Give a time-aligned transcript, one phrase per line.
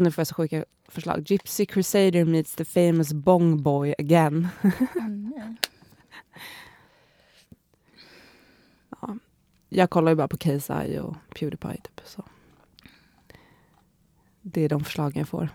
[0.00, 1.22] Alltså nu får jag så sjuka förslag.
[1.30, 4.48] Gypsy Crusader meets the famous Bong Boy again.
[4.96, 5.56] Mm,
[9.00, 9.16] ja.
[9.68, 12.00] Jag kollar ju bara på KSI och Pewdiepie typ.
[12.04, 12.24] Så.
[14.42, 15.48] Det är de förslagen jag får.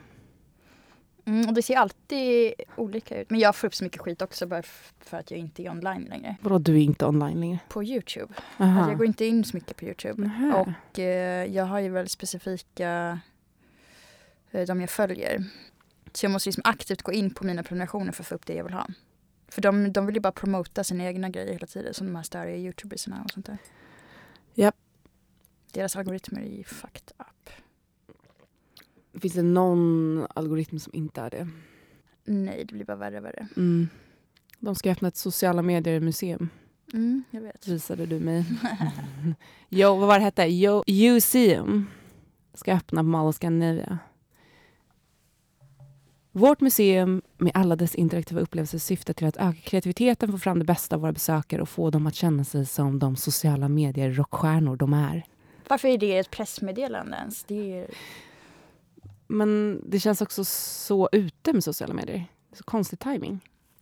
[1.25, 3.29] Mm, och det ser alltid olika ut.
[3.29, 4.63] Men jag får upp så mycket skit också bara
[4.99, 6.35] för att jag inte är online längre.
[6.41, 7.59] Vadå, du är inte online längre?
[7.69, 8.33] På Youtube.
[8.57, 8.79] Aha.
[8.79, 10.21] Alltså jag går inte in så mycket på Youtube.
[10.21, 10.53] Nähä.
[10.53, 13.19] Och eh, jag har ju väldigt specifika
[14.65, 15.43] de jag följer.
[16.13, 18.53] Så jag måste liksom aktivt gå in på mina prenumerationer för att få upp det
[18.53, 18.87] jag vill ha.
[19.47, 21.93] För de, de vill ju bara promota sina egna grejer hela tiden.
[21.93, 23.57] Som de här störiga youtubersarna och sånt där.
[24.53, 24.75] Japp.
[25.71, 27.49] Deras algoritmer är ju fucked up.
[29.21, 31.47] Finns det någon algoritm som inte är det?
[32.25, 33.47] Nej, det blir bara värre och värre.
[33.57, 33.87] Mm.
[34.59, 36.49] De ska öppna ett sociala medier-museum,
[36.93, 37.67] Mm, jag vet.
[37.67, 38.45] visade du mig.
[39.69, 40.43] jo, vad var det hette?
[40.43, 41.87] Jo, Useum
[42.53, 43.99] ska öppna på Mall of Scandinavia.
[46.37, 50.65] Vårt museum med alla dess interaktiva upplevelser syftar till att öka kreativiteten, få fram det
[50.65, 54.93] bästa av våra besökare och få dem att känna sig som de sociala medier-rockstjärnor de
[54.93, 55.25] är.
[55.67, 57.43] Varför är det ett pressmeddelande ens?
[57.43, 57.87] Det är...
[59.27, 62.25] Men det känns också så ute med sociala medier.
[62.53, 63.39] Så konstig timing.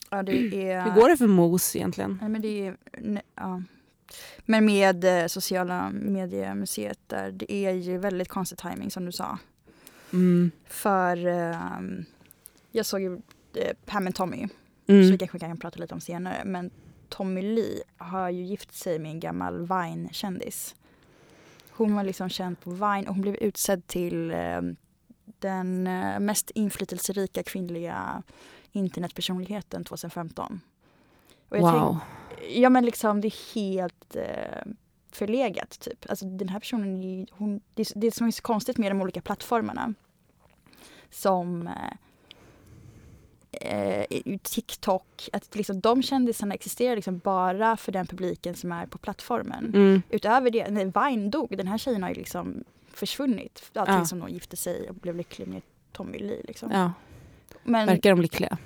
[0.10, 0.82] Ja, det är...
[0.82, 2.18] Hur går det för MOS egentligen?
[2.22, 2.78] Nej, men det är...
[3.36, 3.62] Ja.
[4.46, 9.38] Men med eh, sociala mediemuseet där, det är ju väldigt konstig timing som du sa.
[10.14, 10.52] Mm.
[10.68, 12.06] För ehm,
[12.76, 13.22] jag såg ju
[13.56, 14.48] eh, Pam and Tommy,
[14.86, 15.12] så Mm.
[15.12, 16.42] vi kanske kan prata lite om senare.
[16.46, 16.72] Men
[17.10, 20.76] Tommy Lee har ju gift sig med en gammal Vine-kändis.
[21.72, 24.76] Hon var liksom känd på Vine och hon blev utsedd till ehm,
[25.40, 28.24] den eh, mest inflytelserika kvinnliga
[28.72, 30.62] internetpersonligheten 2015.
[31.50, 31.98] Och jag Wow.
[32.50, 34.72] Ja men liksom det är helt eh,
[35.12, 36.06] förlegat typ.
[36.10, 39.94] Alltså den här personen, hon, det, det som är så konstigt med de olika plattformarna
[41.10, 41.74] som eh,
[43.62, 44.06] eh,
[44.44, 49.66] TikTok, att liksom de kändisarna existerar liksom bara för den publiken som är på plattformen.
[49.76, 50.02] Mm.
[50.10, 52.64] Utöver det, när Vine dog, den här tjejen har ju liksom
[52.94, 53.72] försvunnit.
[53.74, 54.06] Allting Ja.
[54.06, 55.62] som de gifte sig och blev lycklig med
[55.92, 56.42] Tommy Lee.
[56.44, 56.72] Liksom.
[56.72, 56.94] Ja,
[57.64, 58.58] Men verkar de lyckliga?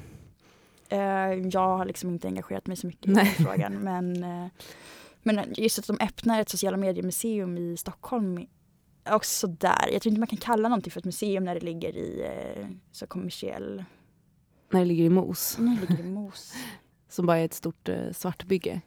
[0.89, 0.99] Eh,
[1.33, 3.73] jag har liksom inte engagerat mig så mycket i den frågan.
[3.83, 4.47] Men, eh,
[5.23, 8.47] men just att de öppnar ett sociala mediemuseum i Stockholm
[9.09, 9.89] också där.
[9.91, 12.67] Jag tror inte man kan kalla någonting för ett museum när det ligger i eh,
[12.91, 13.83] så kommersiell...
[14.69, 15.57] När det ligger i mos.
[15.59, 16.53] När det ligger i mos.
[17.09, 18.81] Som bara är ett stort eh, svartbygge.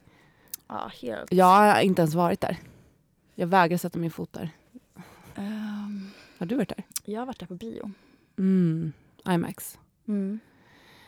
[0.68, 1.32] Ja, helt.
[1.32, 2.58] Jag har inte ens varit där.
[3.34, 4.50] Jag vägrar sätta min fot där.
[5.36, 6.84] Ehm, Har du varit där?
[7.04, 7.90] jag har varit där på bio.
[8.38, 8.92] Mm.
[9.28, 9.78] IMAX.
[10.08, 10.38] Mm.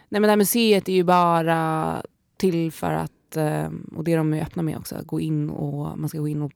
[0.09, 2.03] Nej men det här museet är ju bara
[2.37, 5.99] till för att, eh, och det är de är öppna med också, gå in och
[5.99, 6.53] man ska gå in och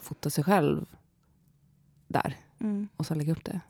[0.00, 0.86] fota sig själv
[2.08, 2.88] där Mm.
[2.96, 3.60] och sen lägga upp det.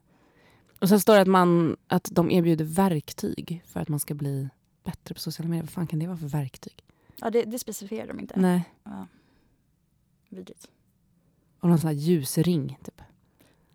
[0.82, 4.48] Och sen står det att, man, att de erbjuder verktyg för att man ska bli
[4.84, 5.62] bättre på sociala medier.
[5.62, 6.84] Vad fan kan det vara för verktyg?
[7.20, 8.34] Ja, det, det specificerar de inte.
[8.36, 8.64] Nej.
[8.84, 9.06] Ja.
[10.28, 10.68] Vidrigt.
[11.60, 13.02] Och någon sån här ljusring typ.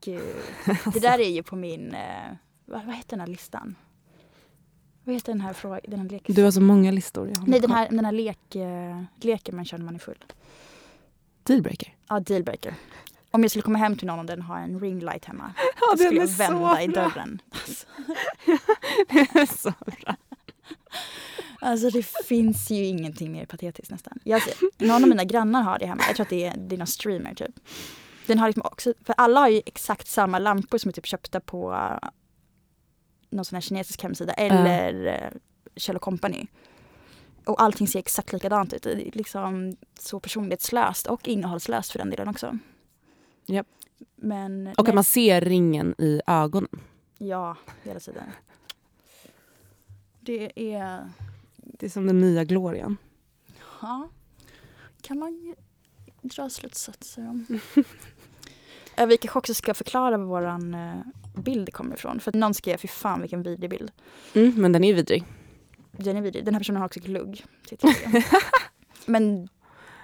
[0.01, 0.21] Gud.
[0.93, 1.93] Det där är ju på min...
[1.93, 2.35] Eh,
[2.65, 3.75] vad, vad heter den här listan?
[5.03, 6.35] Vad heter den här, fråga, den här leken?
[6.35, 7.29] Du har så många listor.
[7.29, 9.99] Jag har Nej, den här, den här lek, eh, leken man kör när man är
[9.99, 10.23] full.
[11.43, 11.95] Dealbreaker.
[12.07, 12.75] Ja, dealbreaker.
[13.31, 15.97] Om jag skulle komma hem till någon och den har en ringlight hemma, Ja, då
[15.97, 17.41] skulle jag vända i dörren.
[19.09, 20.15] det är så bra.
[21.59, 24.19] Alltså det finns ju ingenting mer patetiskt nästan.
[24.23, 24.41] Jag,
[24.77, 26.03] någon av mina grannar har det hemma.
[26.07, 27.55] Jag tror att det är, det är någon streamer typ.
[28.25, 31.39] Den har liksom också, för alla har ju exakt samma lampor som är typ köpta
[31.39, 32.09] på uh,
[33.29, 35.39] någon sån här kinesisk hemsida eller uh.
[35.75, 36.47] Kjell Company.
[37.45, 38.83] Och allting ser exakt likadant ut.
[38.83, 42.57] Det är liksom så personlighetslöst och innehållslöst för den delen också.
[43.47, 43.67] Japp.
[44.15, 46.79] Men Och nej, att man ser ringen i ögonen.
[47.17, 48.23] ja, hela tiden.
[50.19, 51.09] Det är
[51.55, 52.97] Det är som den nya glorian.
[53.81, 54.09] Ja,
[55.01, 55.55] kan man ju
[56.21, 57.59] dra slutsatser om.
[58.97, 60.99] Eh, Vi kanske också ska förklara var våran eh,
[61.35, 62.19] bild kommer ifrån.
[62.19, 63.91] För någon skrev, fy fan vilken vidrig bild.
[64.33, 65.23] Mm, men den är vidrig.
[65.91, 66.45] Den är vidrig.
[66.45, 67.45] Den här personen har också glugg.
[69.05, 69.49] Men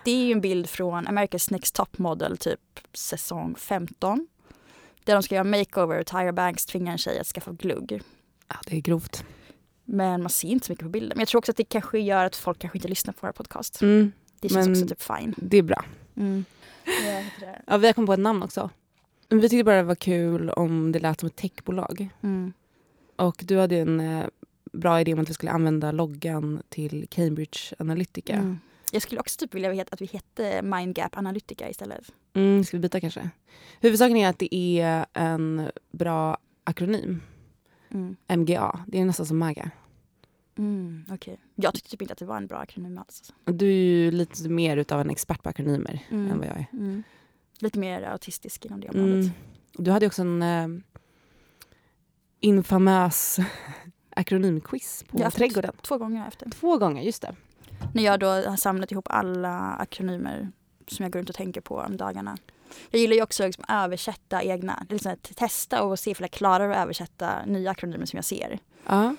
[0.05, 2.59] det är ju en bild från America's Next Top Model, typ
[2.93, 4.27] säsong 15.
[5.03, 8.01] Där de ska göra makeover och Tyra Banks tvingar en tjej att skaffa glugg.
[8.47, 9.25] Ja, det är grovt.
[9.85, 11.09] Men man ser inte så mycket på bilden.
[11.15, 13.33] Men jag tror också att det kanske gör att folk kanske inte lyssnar på våra
[13.33, 13.81] podcast.
[13.81, 15.33] Mm, Det känns Men- också typ fine.
[15.37, 15.85] det är bra.
[16.15, 16.45] Mm.
[17.67, 18.69] Ja, vi har kommit på ett namn också.
[19.29, 22.09] Men vi tyckte bara det var kul om det lät som ett techbolag.
[22.21, 22.53] Mm.
[23.15, 24.25] Och du hade en eh,
[24.73, 28.33] bra idé om att vi skulle använda loggan till Cambridge Analytica.
[28.33, 28.59] Mm.
[28.93, 32.11] Jag skulle också typ vilja att vi hette Mindgap Analytica istället.
[32.33, 33.29] Mm, ska vi byta kanske?
[33.81, 37.21] Huvudsaken är att det är en bra akronym.
[37.89, 38.15] Mm.
[38.27, 38.79] MGA.
[38.87, 39.71] Det är nästan som MAGA.
[40.57, 41.39] Mm, okej.
[41.55, 43.33] Jag tyckte typ inte att det var en bra akronym alls.
[43.45, 46.31] Du är ju lite mer utav en expert på akronymer Mm.
[46.31, 46.65] än vad jag är.
[46.73, 47.03] Mm.
[47.59, 49.13] Lite mer autistisk inom det området.
[49.13, 49.29] Mm.
[49.73, 50.67] Du hade också en eh,
[52.39, 53.37] infamös
[54.09, 55.73] akronymquiz på Jag Trädgården.
[55.81, 56.49] Två gånger efter.
[56.49, 57.35] Två gånger, just det.
[57.93, 60.51] När jag då har samlat ihop alla akronymer
[60.87, 62.37] som jag går runt och tänker på om dagarna.
[62.89, 66.31] Jag gillar ju också att liksom översätta egna, så här, testa och se ifall jag
[66.31, 68.59] klarar att översätta nya akronymer som jag ser.
[68.87, 69.15] Ja.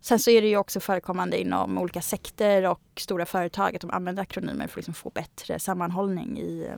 [0.00, 3.90] Sen så är det ju också förekommande inom olika sekter och stora företag att de
[3.90, 6.68] använder akronymer för att liksom få bättre sammanhållning i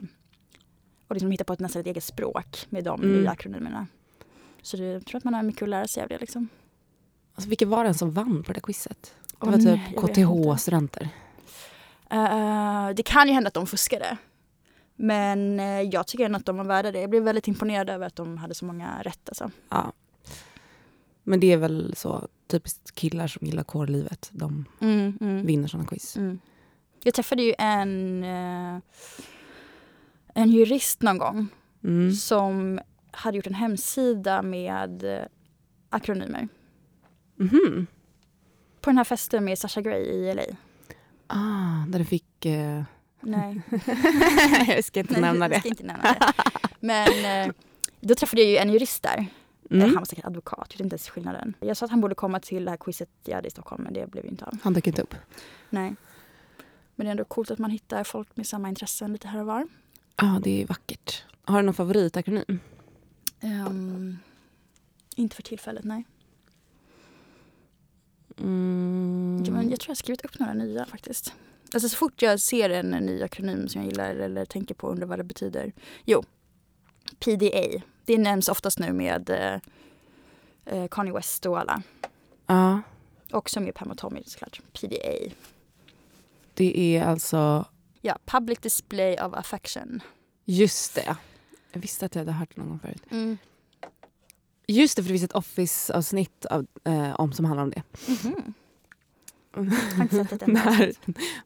[1.07, 3.21] och liksom hitta på ett nästan ett eget språk med de Mm.
[3.21, 3.87] nya akronymerna.
[4.61, 6.17] Så det, jag tror att man har mycket att lära sig av det.
[6.17, 6.49] Liksom.
[7.35, 9.15] Alltså, vilka var den som vann på det quizet?
[9.39, 9.97] Det var nej, typ.
[9.99, 11.09] KTH-studenter.
[12.11, 14.17] Eh, det kan ju hända att de fuskade.
[14.95, 17.01] Men eh, jag tycker ändå att de var värda det.
[17.01, 19.29] Jag blev väldigt imponerad över att de hade så många rätt.
[19.29, 19.51] Alltså.
[19.69, 19.91] Ja.
[21.23, 24.29] Men det är väl så typiskt killar som gillar kårlivet.
[24.33, 26.17] De Mm, mm, vinner sådana quiz.
[26.17, 26.39] mm.
[27.03, 28.79] Jag träffade ju en, eh,
[30.33, 31.47] en jurist någon gång
[31.83, 32.11] Mm.
[32.13, 32.79] som
[33.11, 35.03] hade gjort en hemsida med
[35.89, 36.47] akronymer.
[37.35, 37.87] Mhm.
[38.81, 40.43] På den här festen med Sasha Grey i LA.
[41.31, 42.45] Ah, där du fick...
[42.45, 42.83] Eh...
[43.23, 43.61] Nej,
[44.67, 45.59] jag ska inte Nej, nämna jag det.
[45.59, 46.33] ska inte nämna det.
[46.79, 47.53] Men eh,
[47.99, 49.25] då träffade jag ju en jurist där.
[49.71, 49.81] Mm.
[49.89, 51.53] Han var säkert advokat, jag vet inte ens skillnaden.
[51.59, 53.93] Jag sa att han borde komma till det här quizet jag hade i Stockholm men
[53.93, 54.57] det blev ju inte av.
[54.63, 55.15] Han dök inte upp.
[55.69, 55.95] Nej.
[56.95, 59.45] Men det är ändå coolt att man hittar folk med samma intressen lite här och
[59.45, 59.67] var.
[60.15, 61.23] Ja, det är vackert.
[61.43, 62.59] Har du någon favoritakronym?
[63.39, 64.17] Ehm,
[65.15, 66.03] inte för tillfället, nej.
[68.41, 69.43] Mm.
[69.45, 71.33] Jag tror jag har skrivit upp några nya faktiskt.
[71.73, 75.07] Alltså så fort jag ser en ny akronym som jag gillar eller tänker på undrar
[75.07, 75.71] vad det betyder.
[76.05, 76.23] Jo,
[77.19, 77.81] PDA.
[78.05, 79.59] Det nämns oftast nu med eh,
[80.65, 81.81] eh, Kanye West och alla.
[82.47, 82.81] Ja,
[83.31, 84.61] Också med Pam och Tommy såklart.
[84.73, 85.33] PDA.
[86.53, 87.65] det är alltså...
[88.01, 90.01] Ja, Public Display of Affection.
[90.45, 91.15] Just det.
[91.71, 93.03] Jag visste att jag hade hört det någon gång förut.
[93.11, 93.37] Mm.
[94.67, 97.83] Just det, för det finns ett Office-avsnitt av, eh, om, som handlar om det.
[98.07, 98.53] Mhm.
[99.55, 100.91] Enda När.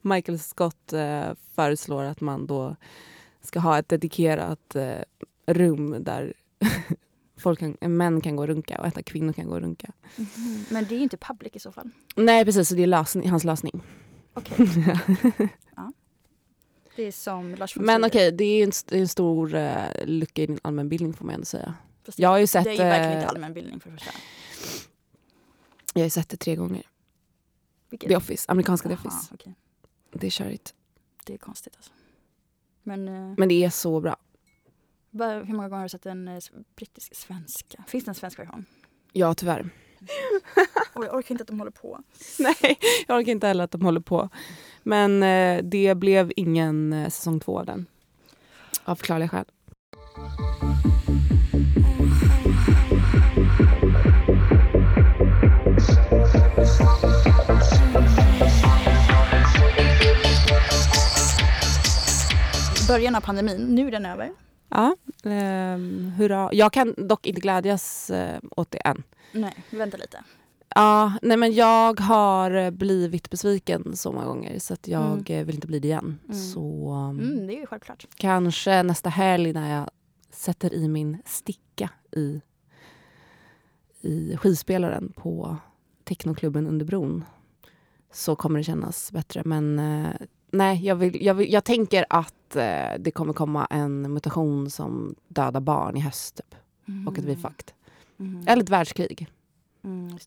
[0.02, 2.76] Michael Scott eh, föreslår att man då
[3.42, 4.98] ska ha ett dedikerat eh,
[5.46, 6.34] rum där
[7.38, 9.92] folk kan, män kan gå och runka och där kvinnor kan gå och runka.
[10.16, 10.64] Mhm.
[10.70, 11.90] Men det är ju inte public i så fall.
[12.16, 13.82] Nej precis, så det är lösning, hans lösning.
[14.34, 14.66] Okej.
[15.76, 15.92] ja.
[16.96, 19.74] Det är som Lars von Men okej, det är en, st- en stor eh,
[20.04, 21.74] lucka i din allmänbildning får man ändå säga.
[22.06, 24.12] Fast Jag har ju det sett, är ju verkligen eh, inte allmänbildning för det första.
[25.94, 26.82] jag har ju sett det tre gånger.
[27.90, 28.08] Vilket?
[28.08, 29.34] The Office, amerikanska The Jaha, Office.
[29.34, 29.54] okej.
[30.12, 30.74] Det är körigt.
[31.24, 31.92] Det är konstigt alltså.
[32.82, 34.16] Men, eh, Men det är så bra.
[35.12, 36.38] hur många gånger har du sett en eh,
[36.76, 37.84] brittisk svenska?
[37.88, 38.64] Finns det en svensk version?
[39.12, 39.70] Ja, tyvärr.
[40.94, 42.02] Och jag orkar inte att de håller på.
[42.38, 44.28] Nej, jag orkar inte heller att de håller på.
[44.82, 47.86] Men eh, det blev ingen eh, säsong två av den.
[48.84, 49.44] Av förklarliga skäl.
[62.88, 64.32] Början av pandemin, nu är den över.
[64.68, 65.78] Ja, eh,
[66.16, 66.50] hurra.
[66.52, 69.02] Jag kan dock inte glädjas eh, åt det än.
[69.32, 70.24] Nej, vänta lite.
[70.74, 75.24] Ja, nej men jag har eh, blivit besviken så många gånger så att jag Mm.
[75.26, 76.18] eh, vill inte bli det igen.
[76.24, 76.38] Mm.
[76.40, 78.06] Så um, Mm, det är ju självklart.
[78.16, 79.90] kanske nästa helg när jag
[80.30, 82.40] sätter i min sticka i,
[84.00, 85.56] i skivspelaren på
[86.04, 87.24] technoklubben under bron
[88.12, 89.42] så kommer det kännas bättre.
[89.44, 90.10] Men eh,
[90.50, 95.14] nej, jag, vill, jag, vill, jag tänker att eh, det kommer komma en mutation som
[95.28, 96.54] dödar barn i höst typ,
[97.06, 97.72] och att vi är fucked.
[98.18, 98.48] Mm.
[98.48, 99.26] Eller ett världskrig.
[99.84, 100.18] Mm.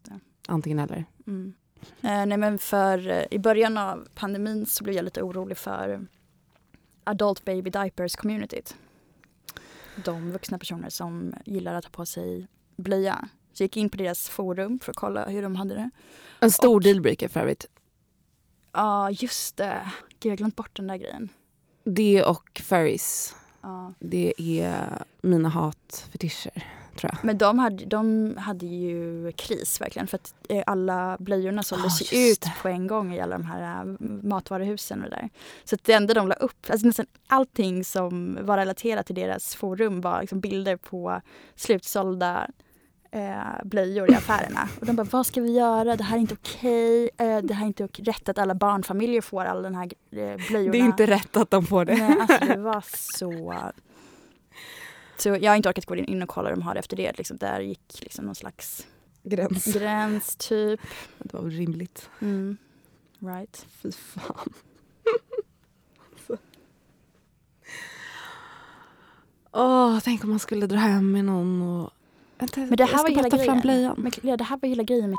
[0.47, 1.05] Antingen eller.
[1.27, 1.53] Mm.
[2.01, 6.07] Eh, nej men för eh, i början av pandemin så blev jag lite orolig för
[7.03, 8.75] adult baby diapers communityt.
[10.05, 13.27] De vuxna personer som gillar att ha på sig blöja.
[13.53, 15.89] Så jag gick in på deras forum för att kolla hur de hade det.
[16.39, 17.65] En stor Och- dealbreaker för övrigt.
[18.71, 19.91] Ja just det.
[20.19, 21.29] Gud jag har glömt bort den där grejen.
[21.83, 23.35] Det och furries.
[23.61, 23.93] Ja.
[23.99, 27.25] Det är mina hatfetischer, tror jag.
[27.25, 32.13] Men de hade, de hade ju kris verkligen för att eh, alla blöjorna såldes just
[32.13, 35.29] ut på en gång i alla de här eh, matvaruhusen och det där.
[35.63, 40.01] Så det enda de la upp, alltså nästan allting som var relaterat till deras forum
[40.01, 41.21] var liksom bilder på
[41.55, 42.47] slutsålda
[43.11, 44.69] eh, blöjor i affärerna.
[44.79, 45.95] Och de bara, vad ska vi göra?
[45.95, 47.09] Det här är inte okej.
[47.17, 50.35] Eh, det här är inte ok- rätt att alla barnfamiljer får all den här eh,
[50.49, 50.71] blöjorna.
[50.71, 51.95] Det är inte rätt att de får det.
[51.97, 53.71] Nej, alltså det var så...
[55.17, 57.17] Så jag har inte orkat gå in och kolla hur de har det efter det.
[57.17, 58.87] Liksom, där gick liksom någon slags
[59.23, 59.65] Gräns.
[59.65, 60.79] gräns typ.
[61.17, 62.09] Det var rimligt.
[62.21, 62.57] Mm.
[63.19, 63.65] Right.
[63.81, 64.53] Fy fan.
[69.51, 71.91] Åh, tänk om man skulle dra hem med någon och...
[72.39, 73.59] Vänta, Men det här var hela grejen.
[73.61, 73.95] blöjan.
[73.97, 75.17] Men Clea, det här var hela grejen med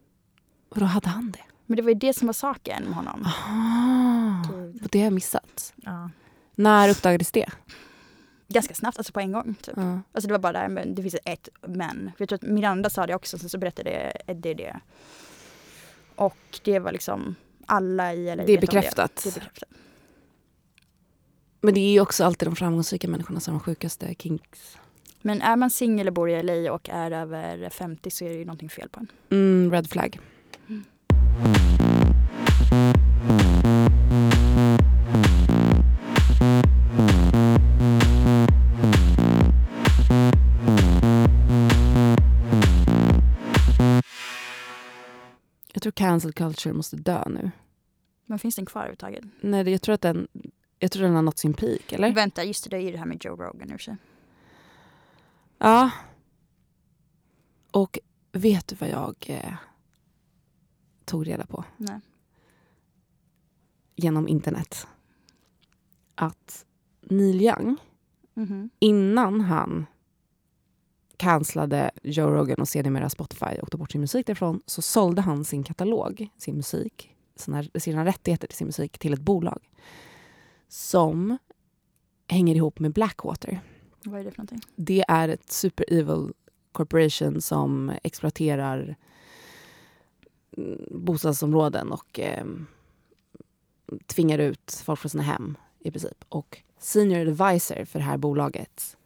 [0.68, 1.40] Och då hade han det?
[1.66, 3.24] Men det var ju det som var saken med honom.
[3.26, 4.42] Aha.
[4.52, 4.88] Gud.
[4.90, 5.72] Det har jag missat.
[5.76, 6.10] Ja.
[6.54, 7.46] När uppdagades det?
[8.48, 9.54] Ganska snabbt, alltså på en gång.
[9.62, 9.74] Typ.
[9.76, 10.00] Ja.
[10.12, 12.12] Alltså det var bara där, men det finns ett men.
[12.16, 14.80] För jag tror att Miranda sa det också, sen så berättade Eddie det.
[16.16, 17.34] Och det var liksom
[17.66, 19.16] alla i LA Det är bekräftat.
[19.16, 19.30] Det.
[19.30, 19.68] det är bekräftat.
[21.60, 24.78] Men det är ju också alltid de framgångsrika människorna som har de sjukaste kinks.
[25.26, 28.34] Men är man singel och bor i LA och är över 50 så är det
[28.34, 29.08] ju någonting fel på en.
[29.30, 30.20] Mm, red flag.
[45.72, 47.50] Jag tror cancel culture måste dö nu.
[48.26, 49.24] Men finns den kvar överhuvudtaget?
[49.40, 50.28] Nej, jag tror att den,
[50.78, 52.12] jag tror den har nått sin peak, eller?
[52.12, 53.78] Vänta, just det, det är ju det här med Joe Rogan nu.
[53.78, 53.96] så.
[55.58, 55.90] Ja.
[57.70, 57.98] Och
[58.32, 59.54] vet du vad jag eh,
[61.04, 62.00] tog reda på Nej.
[63.96, 64.86] genom internet?
[66.14, 66.64] Att
[67.00, 67.76] Neil Young,
[68.36, 68.70] Mhm.
[68.78, 69.86] innan han
[71.16, 75.44] cancellade Joe Rogan och sedermera Spotify och tog bort sin musik därifrån så sålde han
[75.44, 79.70] sin katalog, sin musik, sina, sina rättigheter till sin musik till ett bolag
[80.68, 81.38] som
[82.28, 83.60] hänger ihop med Blackwater.
[84.04, 84.60] Vad är det för någonting?
[84.76, 86.32] Det är ett super evil
[86.72, 88.96] corporation som exploaterar
[90.56, 92.46] mm, bostadsområden och eh,
[94.06, 96.24] tvingar ut folk från sina hem i princip.
[96.28, 98.96] Och senior advisor för det här bolaget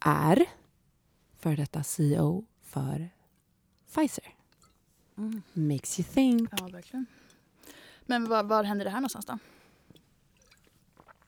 [0.00, 0.46] är
[1.38, 3.10] för detta CEO för
[3.94, 4.34] Pfizer.
[5.16, 5.42] Mm.
[5.52, 6.50] Makes you think.
[6.58, 7.06] Ja, verkligen.
[8.06, 9.38] Men var, var hände det här någonstans då?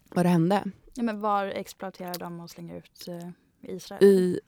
[0.09, 0.71] Vad det hände?
[1.01, 3.29] Ja, men var exploaterar de och slänger ut eh,
[3.75, 4.05] Israel?
[4.05, 4.41] I,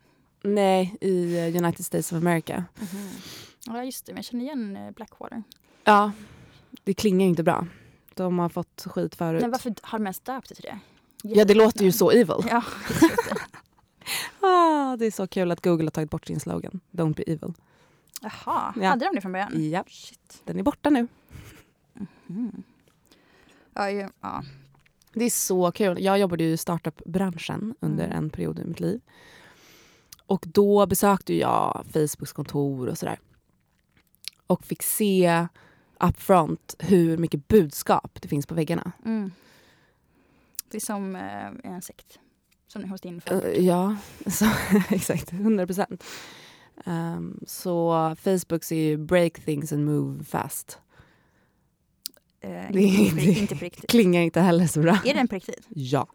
[0.42, 2.64] nej, i eh, United States of America.
[2.80, 3.08] Mhm.
[3.66, 4.12] Ja, just det.
[4.12, 5.42] Men jag känner igen eh, Blackwater.
[5.84, 6.12] Ja,
[6.84, 7.66] det klingar inte bra.
[8.14, 9.40] De har fått skit förut.
[9.40, 10.78] Men varför har de ens döpt det till det?
[11.22, 12.36] Ja, det låter ju så evil.
[12.50, 12.62] Ja,
[13.00, 13.36] det.
[14.46, 16.80] Ah, det är så kul att Google har tagit bort sin slogan.
[16.90, 17.54] Don't be evil.
[18.20, 18.88] Jaha, Ja.
[18.88, 19.70] hade de det från början?
[19.70, 19.84] Ja,
[20.44, 21.08] den är borta nu.
[22.28, 22.62] Mm.
[23.74, 24.42] Ja, ju, ja.
[25.14, 26.02] Det är så kul.
[26.04, 28.16] Jag jobbade ju i startup-branschen under Mm.
[28.18, 29.00] en period i mitt liv.
[30.26, 33.18] Och då besökte jag Facebooks kontor och sådär.
[34.46, 35.46] Och fick se
[36.00, 38.92] upfront hur mycket budskap det finns på väggarna.
[39.04, 39.32] Mm.
[40.68, 42.18] Det är som eh, en sekt.
[42.68, 43.42] Som hos din far.
[43.58, 44.46] ja, så,
[44.90, 45.32] exakt.
[45.32, 46.04] 100 procent.
[46.84, 50.78] Um, så Facebook säger ju break things and move fast.
[52.42, 53.90] Eh, det inte, inte, på rikt- inte på riktigt.
[53.90, 54.98] Klingar inte heller så bra.
[55.04, 55.66] Är den på riktigt?
[55.68, 56.06] Ja.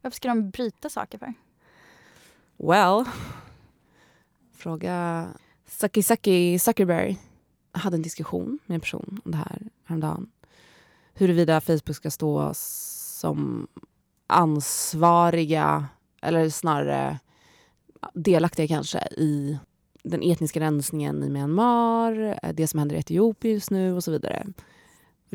[0.00, 1.34] Varför ska de bryta saker för?
[2.56, 3.04] Well,
[4.56, 5.28] fråga
[5.66, 7.18] Saki Saki Zuckerberg.
[7.72, 10.30] Jag hade en diskussion med en person om det här häromdagen.
[11.14, 13.66] Huruvida Facebook ska stå som
[14.26, 15.86] ansvariga,
[16.22, 17.18] eller snarare
[18.14, 19.58] delaktiga kanske, i
[20.02, 24.10] den etniska rensningen i Myanmar, eh, det som händer i Etiopien just nu och så
[24.10, 24.46] vidare.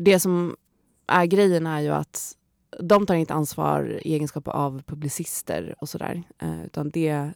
[0.02, 0.56] Det som
[1.06, 2.36] är grejen är ju att
[2.80, 6.22] de tar inte ansvar i egenskap av publicister och sådär.
[6.38, 7.30] Eh, utan det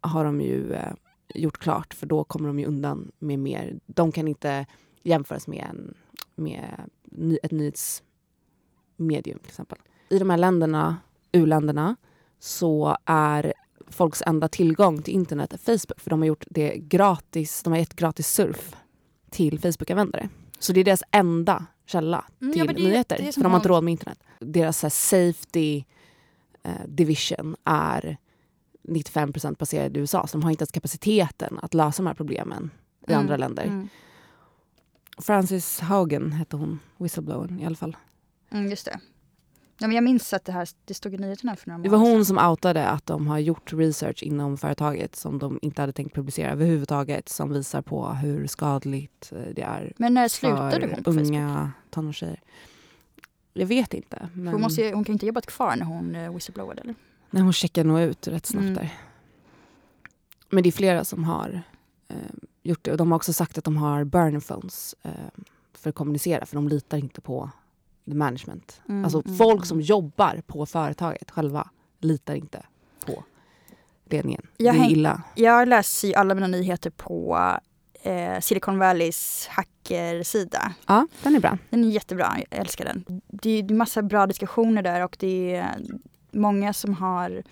[0.00, 0.92] har de ju eh,
[1.34, 3.78] gjort klart för då kommer de ju undan med mer.
[3.86, 4.66] De kan inte
[5.02, 5.94] jämföras med, en,
[6.34, 9.78] med ny, ett nyhetsmedium till exempel.
[10.08, 10.96] I de här länderna,
[11.32, 11.96] u-länderna,
[12.38, 13.54] så är
[13.88, 17.96] folks enda tillgång till internet Facebook för de har gjort det gratis, de har gett
[17.96, 18.76] gratis surf
[19.30, 20.28] till Facebook-användare.
[20.58, 23.16] Så det är deras enda källa Mm, till ja, det- nyheter.
[23.18, 24.18] det för de har inte råd med internet.
[24.40, 25.84] Deras här, safety
[26.62, 28.16] eh, division är
[28.82, 30.26] 95 baserad i USA.
[30.26, 32.70] Så de har inte ens kapaciteten att lösa de här problemen
[33.08, 33.64] i Mm, andra länder.
[33.64, 33.88] Mm.
[35.18, 37.96] Frances Haugen hette hon, whistleblowern i alla fall.
[38.50, 39.00] Mm, just det.
[39.78, 41.98] Ja, men jag minns att det här det stod i nyheterna för några Det var
[41.98, 45.92] månader hon som outade att de har gjort research inom företaget som de inte hade
[45.92, 51.04] tänkt publicera överhuvudtaget som visar på hur skadligt eh, det är Men när slutade hon
[51.04, 52.40] på unga tonårstjejer.
[53.52, 54.28] Jag vet inte.
[54.34, 56.94] Men Hon, måste, hon kan inte jobbat kvar när hon uh, whistleblowade eller?
[57.30, 58.74] Nej, hon checkar nog ut rätt snabbt Mm.
[58.74, 58.94] där.
[60.50, 61.62] Men det är flera som har
[62.08, 62.16] eh,
[62.62, 62.90] gjort det.
[62.90, 65.10] Och de har också sagt att de har burner phones eh,
[65.72, 66.46] för att kommunicera.
[66.46, 67.50] För de litar inte på
[68.14, 68.80] management.
[68.88, 69.66] Mm, alltså mm, folk mm.
[69.66, 71.68] som jobbar på företaget själva
[72.00, 72.62] litar inte
[73.06, 73.24] på
[74.10, 74.46] ledningen.
[74.56, 75.22] Jag det är illa.
[75.34, 77.38] Jag läser ju alla mina nyheter på
[78.02, 80.74] eh, Silicon Valleys hackersida.
[80.86, 81.58] Ja, den är bra.
[81.70, 83.04] Den är jättebra, jag älskar den.
[83.26, 85.76] Det är, det är massa bra diskussioner där och det är
[86.36, 87.42] många som har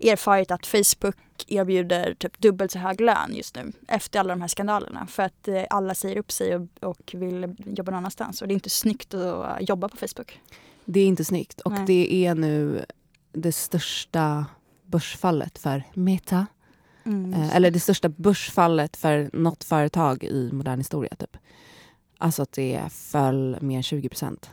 [0.00, 4.48] erfarit att Facebook erbjuder typ dubbelt så hög lön just nu efter alla de här
[4.48, 8.48] skandalerna för att eh, alla säger upp sig och, och vill jobba någon annanstans och
[8.48, 10.40] det är inte snyggt att jobba på Facebook.
[10.84, 11.60] Det är inte snyggt.
[11.60, 11.84] Och Nej.
[11.86, 12.84] det är nu
[13.32, 14.46] det största
[14.86, 16.46] börsfallet för Meta.
[17.04, 21.14] Eh, eller det största börsfallet för något företag i modern historia.
[21.18, 21.36] Typ.
[22.18, 24.50] Alltså att det föll mer än 20 procent.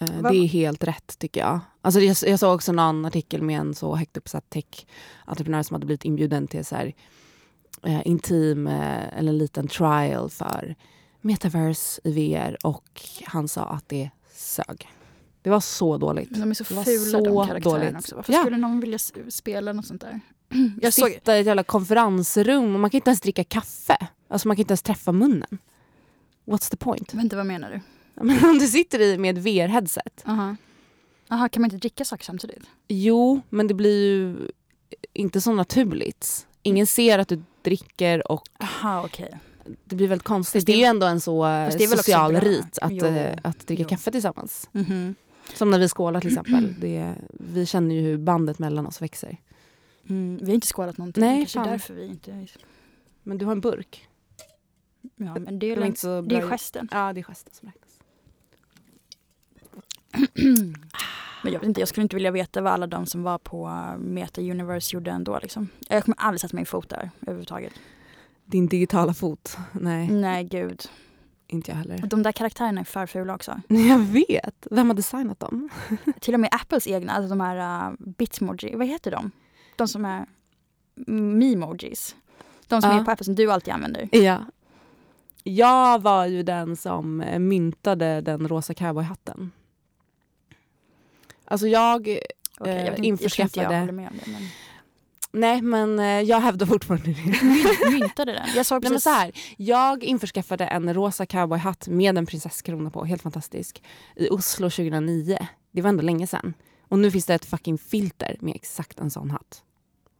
[0.00, 1.60] Eh, det är helt rätt tycker jag.
[1.82, 5.86] Alltså jag, jag såg också någon artikel med en så högt uppsatt tech-entreprenör som hade
[5.86, 6.94] blivit inbjuden till så här,
[7.82, 10.74] eh, intim eh, eller en liten trial för
[11.20, 14.88] metaverse i VR och han sa att det sög.
[15.42, 16.30] Det var så dåligt.
[16.34, 17.96] De är så fula så de karaktärerna dåligt.
[17.96, 18.16] också.
[18.16, 18.40] Varför Ja.
[18.40, 20.20] skulle någon vilja spela något sånt där?
[20.80, 23.96] Jag såg, Sitta i ett jävla konferensrum och man kan inte ens dricka kaffe.
[24.28, 25.58] Alltså man kan inte ens träffa munnen.
[26.46, 27.14] What's the point?
[27.14, 27.80] vänta vad menar du?
[28.26, 30.22] Men om du sitter i med VR-headset.
[30.24, 30.56] Aha.
[31.30, 32.62] Aha, kan man inte dricka saker samtidigt?
[32.88, 34.36] Jo, men det blir ju
[35.12, 36.46] inte så naturligt.
[36.62, 39.38] Ingen ser att du dricker och Aha, okej.
[39.84, 40.66] det blir väldigt konstigt.
[40.66, 43.82] Det- det är ju ändå en så är social rit att, Jo, eh, att dricka
[43.82, 43.88] jo.
[43.88, 44.68] kaffe tillsammans.
[44.72, 45.14] Mhm.
[45.54, 46.74] Som när vi skålar till exempel.
[46.80, 49.36] Det, vi känner ju hur bandet mellan oss växer.
[50.08, 51.20] Mm, vi har inte skålat någonting.
[51.24, 51.68] Nej, Kanske fan.
[51.68, 52.46] därför vi inte...
[53.22, 54.08] Men du har en burk.
[55.16, 56.88] Ja, men det är, Det väl- inte så det är gesten.
[56.90, 57.87] Ja, det är gesten som räknas.
[61.42, 63.66] Men jag vet inte, jag skulle inte vilja veta vad alla de som var på
[63.66, 65.38] uh, Meta Universe gjorde ändå.
[65.42, 65.68] Liksom.
[65.88, 67.72] Jag kommer aldrig sätta min fot där överhuvudtaget.
[68.44, 69.56] Din digitala fot.
[69.72, 70.82] Nej, Nej, gud.
[71.46, 71.98] inte jag heller.
[72.06, 73.60] De där karaktärerna är för fula också.
[73.68, 74.66] Jag vet.
[74.70, 75.68] Vem har designat dem?
[76.20, 79.30] Till och med Apples egna, alltså de här uh, Bitmoji, vad heter de?
[79.76, 80.26] De som är
[81.06, 82.16] Memojis.
[82.66, 83.00] De som Ja.
[83.00, 84.08] är på Apple som du alltid använder.
[84.12, 84.38] Ja.
[85.44, 89.50] Jag var ju den som eh, myntade den rosa cowboyhatten.
[91.50, 92.08] Alltså jag...
[92.08, 92.18] Jag,
[92.60, 94.30] Eh, jag inte jag införskaffade- håller med om det.
[94.30, 94.42] Men...
[95.32, 97.12] Nej, men eh, jag hävdar fortfarande det.
[97.22, 98.46] Mynt- Myntade den?
[98.56, 99.04] Jag såg Nej, men precis...
[99.04, 103.82] så här, jag införskaffade en rosa cowboyhatt med en prinsesskrona på, helt fantastisk,
[104.16, 105.38] i Oslo 2009.
[105.72, 106.54] Det var ändå länge sedan.
[106.88, 109.62] Och nu finns det ett fucking filter med exakt en sån hatt.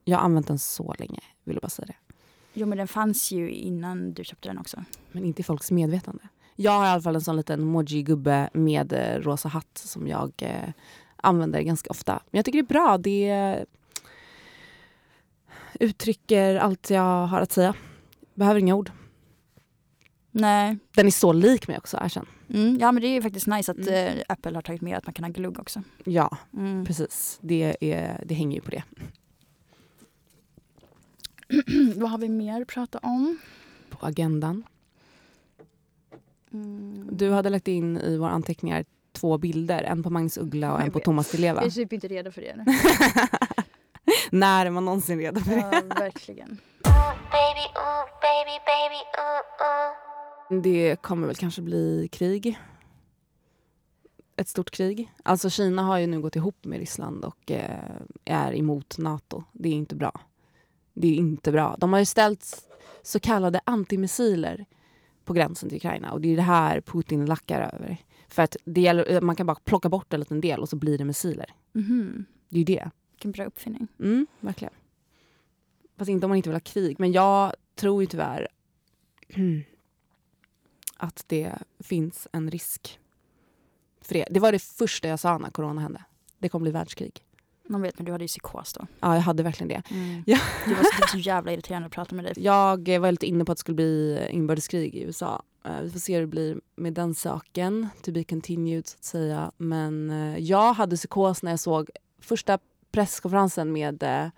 [0.05, 1.95] Jag har använt den så länge, vill jag bara säga det.
[2.55, 4.85] Jo men den fanns ju innan du köpte den också.
[5.13, 6.23] Men inte i folks medvetande.
[6.57, 10.33] Jag har i alla fall en sån liten emoji-gubbe med eh, rosa hatt som jag
[10.39, 10.69] eh,
[11.23, 12.13] använder ganska ofta.
[12.31, 12.99] Men jag tycker det är bra.
[12.99, 13.65] Det
[15.81, 17.75] uttrycker allt jag har att säga.
[18.35, 18.91] Behöver inga ord.
[20.31, 20.77] Nej.
[20.95, 22.27] Den är så lik mig också, erkänn.
[22.55, 23.95] Mm, ja men det är ju faktiskt nice att Mm.
[24.19, 25.83] eh, Apple har tagit med att man kan ha glugg också.
[26.05, 26.85] Ja, Mm.
[26.85, 27.39] precis.
[27.43, 28.83] Det, är, det hänger ju på det.
[31.97, 33.39] Vad har vi mer att prata om?
[33.91, 34.63] På agendan.
[36.53, 37.09] Mm.
[37.13, 38.85] Du hade lagt in i våra anteckningar
[39.21, 39.83] två bilder.
[39.83, 41.05] En på Magnus Uggla och Jag en på vet.
[41.05, 41.61] Thomas Di Leva.
[41.61, 42.65] Jag är typ inte redo för det nu.
[44.31, 45.57] När är man någonsin redo för det?
[45.73, 46.59] ja, verkligen.
[50.63, 52.59] Det kommer väl kanske bli krig.
[54.37, 55.13] Ett stort krig.
[55.23, 57.91] Alltså Kina har ju nu gått ihop med Ryssland och eh,
[58.25, 59.45] är emot Nato.
[59.53, 60.21] Det är inte bra.
[60.95, 61.77] Det är inte bra.
[61.79, 62.63] De har ju ställt
[63.03, 64.67] så kallade antimissiler
[65.29, 67.97] på gränsen till Ukraina och det är det här Putin lackar över.
[68.29, 70.99] För att det gäller, man kan bara plocka bort en liten del och så blir
[70.99, 71.55] det missiler.
[71.73, 72.25] Mhm.
[72.49, 72.91] Det är ju det.
[73.13, 73.89] Vilken bra uppfinning.
[74.01, 74.75] Mm, verkligen.
[75.97, 77.01] Fast inte om man inte vill ha krig.
[77.01, 78.49] Men jag tror ju tyvärr
[80.97, 83.01] att det finns en risk
[84.01, 84.29] för det.
[84.31, 86.05] Det var det första jag sa när corona hände.
[86.39, 87.25] Det kommer bli världskrig.
[87.69, 88.87] Man vet men du hade ju psykos då.
[89.01, 89.83] Ja, jag hade verkligen det.
[89.95, 90.23] Mm.
[90.27, 90.39] Ja.
[90.67, 92.33] Det, var så, det var så jävla irriterande att prata med dig.
[92.37, 95.43] Jag var lite inne på att det skulle bli inbördeskrig i USA.
[95.65, 97.89] Eh, Vi får se hur det blir med den saken.
[98.03, 99.53] To be continued, så att säga.
[99.57, 102.59] Men eh, jag hade psykos när jag såg första
[102.93, 104.29] presskonferensen med uh,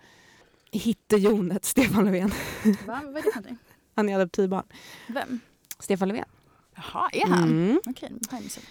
[0.71, 2.29] hittejonet Stefan Löfven.
[2.87, 3.01] Va?
[3.05, 3.57] Vad är det för någonting?
[3.95, 4.63] Han är adoptivbarn.
[5.07, 5.39] Vem?
[5.79, 6.25] Stefan Löfven.
[6.75, 7.43] Jaha, är han?
[7.43, 7.79] Mm.
[7.89, 8.11] Okej,
[8.43, 8.63] missat.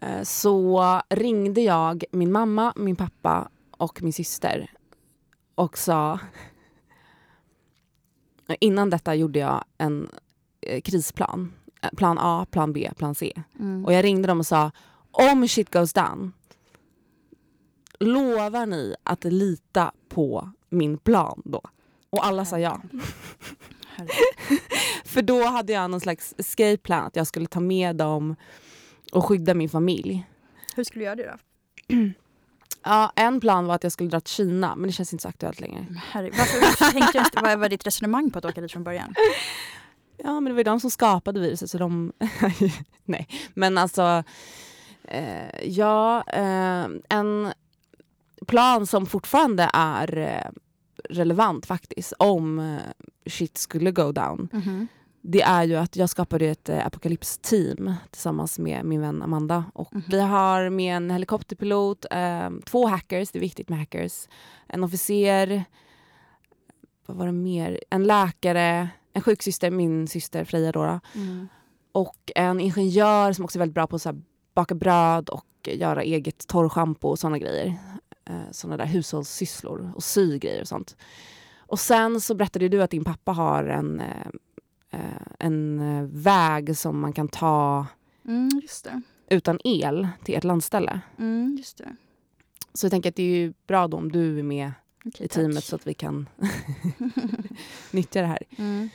[0.00, 4.70] Eh, Så ringde jag min mamma, min pappa och min syster
[5.54, 6.18] och sa...
[8.60, 10.10] Innan detta gjorde jag en
[10.60, 11.52] eh, krisplan.
[11.82, 13.32] Eh, Plan A, plan B, plan C.
[13.60, 13.84] Mm.
[13.84, 14.70] Och jag ringde dem och sa
[15.10, 16.32] om shit goes down
[18.00, 21.60] lovar ni att lita på min plan då?
[22.10, 22.82] Och alla sa ja.
[25.04, 28.36] För då hade jag någon slags escape plan att jag skulle ta med dem
[29.12, 30.26] och skydda min familj.
[30.76, 31.36] Hur skulle du göra det
[31.88, 31.94] då?
[32.84, 35.28] Ja, en plan var att jag skulle dra till Kina, men det känns inte så
[35.28, 35.86] aktuellt längre.
[36.10, 39.14] Herre, varför, tänkte inte, vad var ditt resonemang på att åka dit från början?
[40.16, 42.12] Ja, men det var ju de som skapade viruset, så de...
[43.04, 44.24] Nej, men alltså...
[45.04, 47.52] Eh, ja, eh, en
[48.46, 50.50] plan som fortfarande är eh,
[51.10, 54.88] relevant faktiskt, om eh, shit skulle go down, Mhm.
[55.26, 59.64] Det är ju att jag skapade ett eh, apokalypsteam tillsammans med min vän Amanda.
[59.74, 60.02] Och Mhm.
[60.08, 64.28] Vi har med en helikopterpilot, eh, två hackers, det är viktigt med hackers,
[64.68, 65.64] en officer,
[67.06, 67.80] vad var det mer?
[67.90, 71.48] En läkare, en sjuksyster, min syster Freja då, Mm.
[71.92, 74.06] och en ingenjör som också är väldigt bra på att
[74.54, 77.74] baka bröd och göra eget torrschampo och såna grejer.
[78.24, 80.96] Eh, såna där hushållssysslor och sy grejer och sånt.
[81.58, 84.26] Och sen så berättade du att din pappa har en, eh,
[85.38, 87.86] en eh, väg som man kan ta
[88.26, 88.48] Mm,
[89.30, 91.00] utan el till ett landställe.
[91.18, 91.96] Mm, just det.
[92.74, 94.72] Så jag tänker att det är ju bra om du är med
[95.04, 95.64] Okej, i teamet tack.
[95.64, 96.28] så att vi kan
[97.90, 98.42] nyttja det här.
[98.56, 98.88] Mm.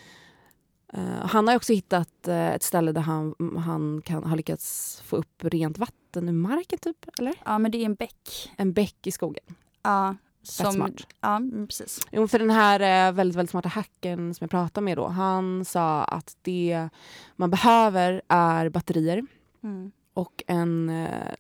[0.93, 5.15] Eh, han har också hittat eh, ett ställe där han, han kan, har lyckats få
[5.15, 7.05] upp rent vatten ur marken, typ.
[7.19, 7.33] Eller?
[7.45, 8.51] Ja, men det är en bäck.
[8.57, 9.43] En bäck i skogen.
[9.83, 11.07] Ja, som, smart.
[11.21, 12.07] Ja, precis.
[12.11, 15.65] Jo, för den här eh, väldigt, väldigt smarta hacken som jag pratade med då, han
[15.65, 16.89] sa att det
[17.35, 19.25] man behöver är batterier
[19.63, 19.91] Mm.
[20.13, 21.33] och en eh,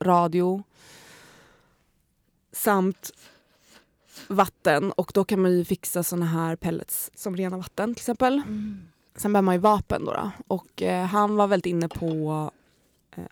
[0.00, 0.62] radio
[2.52, 3.10] samt
[4.28, 4.92] vatten.
[4.92, 8.34] Och då kan man ju fixa såna här pellets som renar vatten till exempel.
[8.34, 8.80] Mm.
[9.16, 10.12] Sen behöver man ju vapen då.
[10.12, 10.30] då.
[10.46, 12.50] Och eh, han var väldigt inne på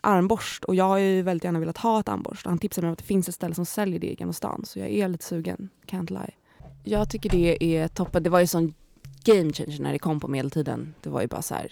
[0.01, 2.45] armborst och jag har ju väldigt gärna velat ha ett armborst.
[2.45, 4.65] Han tipsade mig om att det finns ett ställe som säljer det i Gamla stan
[4.65, 6.33] så jag är lite sugen, can't lie.
[6.83, 8.23] Jag tycker det är toppen.
[8.23, 8.73] Det var ju sån
[9.23, 10.93] game changer när det kom på medeltiden.
[11.01, 11.71] Det var ju bara så här,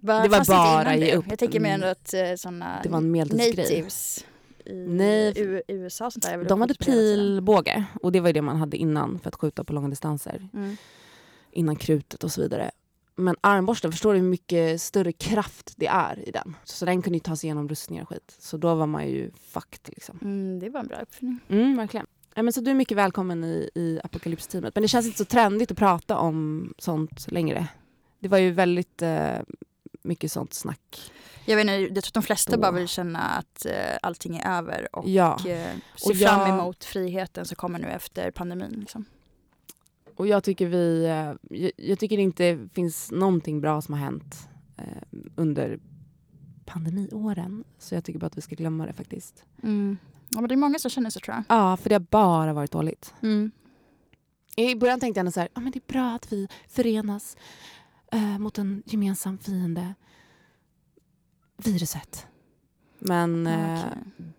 [0.00, 1.24] Va, Det var bara ge upp.
[1.28, 1.82] Jag tänker mer Mm.
[1.82, 4.24] ändå att eh, såna det var en natives
[4.64, 5.62] i Nej.
[5.68, 9.18] USA och sånt där De hade pilbåge och det var ju det man hade innan
[9.18, 10.48] för att skjuta på långa distanser.
[10.54, 10.76] Mm.
[11.50, 12.70] Innan krutet och så vidare.
[13.18, 16.56] Men armborsten, förstår du hur mycket större kraft det är i den?
[16.64, 18.36] Så den kunde ju ta sig igenom rustningar och skit.
[18.38, 20.18] Så då var man ju fucked liksom.
[20.22, 21.38] Mm, det var en bra uppfinning.
[21.48, 22.06] Mm, verkligen.
[22.34, 24.74] Ja, men så du är mycket välkommen i, i apokalypsteamet.
[24.74, 27.68] Men det känns inte så trendigt att prata om sånt längre.
[28.18, 29.38] Det var ju väldigt eh,
[30.02, 31.12] mycket sånt snack.
[31.44, 32.58] Jag vet inte, jag tror att de flesta Då.
[32.60, 35.38] bara vill känna att eh, allting är över och Ja.
[35.48, 38.76] eh, Och se fram jag- emot friheten som kommer nu efter pandemin.
[38.80, 39.04] Liksom.
[40.16, 44.00] Och jag tycker vi, eh, jag, jag tycker det inte finns någonting bra som har
[44.00, 45.80] hänt eh, under
[46.64, 47.64] pandemiåren.
[47.78, 49.44] Så jag tycker bara att vi ska glömma det faktiskt.
[49.62, 49.96] Mm.
[50.28, 51.44] Ja, men det är många som känner så tror jag.
[51.48, 53.14] Ja, för det har bara varit dåligt.
[53.22, 53.50] Mm.
[54.56, 57.36] I början tänkte jag så här, ah, men det är bra att vi förenas
[58.12, 59.94] eh, mot en gemensam fiende.
[61.56, 62.26] Viruset.
[62.98, 63.98] Men eh, Okej.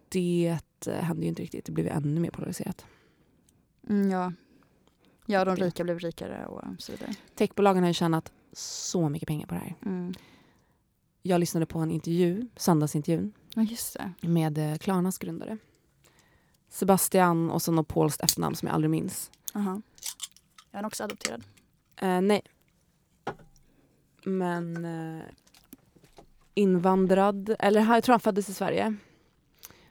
[0.10, 1.66] det eh, hände ju inte riktigt.
[1.66, 2.86] Det blev ännu mer polariserat.
[3.90, 4.34] Mm, ja.
[5.30, 7.14] Ja, de rika blev rikare och så vidare.
[7.36, 9.76] Techbolagen har ju tjänat så mycket pengar på det här.
[9.86, 10.14] Mm.
[11.22, 14.28] Jag lyssnade på en intervju, söndagsintervjun, Ja, just det.
[14.28, 15.58] med eh, Klarnas grundare.
[16.70, 19.32] Sebastian och så något polskt efternamn som jag aldrig minns.
[19.54, 19.82] Aha.
[20.72, 21.44] Är också adopterad.
[21.96, 22.42] Eh, nej.
[24.24, 25.24] Men eh,
[26.54, 28.96] invandrad, eller han- jag tror han föddes i Sverige.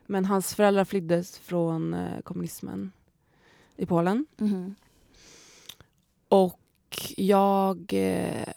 [0.06, 2.92] Men hans föräldrar flyddes från eh, kommunismen
[3.76, 4.26] i Polen.
[4.36, 4.74] Mhm.
[6.28, 6.60] Och
[7.16, 8.48] jag eh,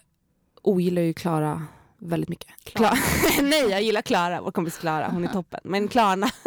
[0.61, 1.63] ogillar ju Klara
[1.97, 2.49] väldigt mycket.
[2.63, 2.93] Klara.
[2.95, 5.07] Kla- nej, jag gillar Klara, vår kompis Klara.
[5.09, 5.59] Hon är toppen.
[5.63, 6.29] Men Klarna...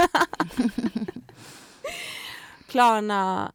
[2.69, 3.53] Klarna...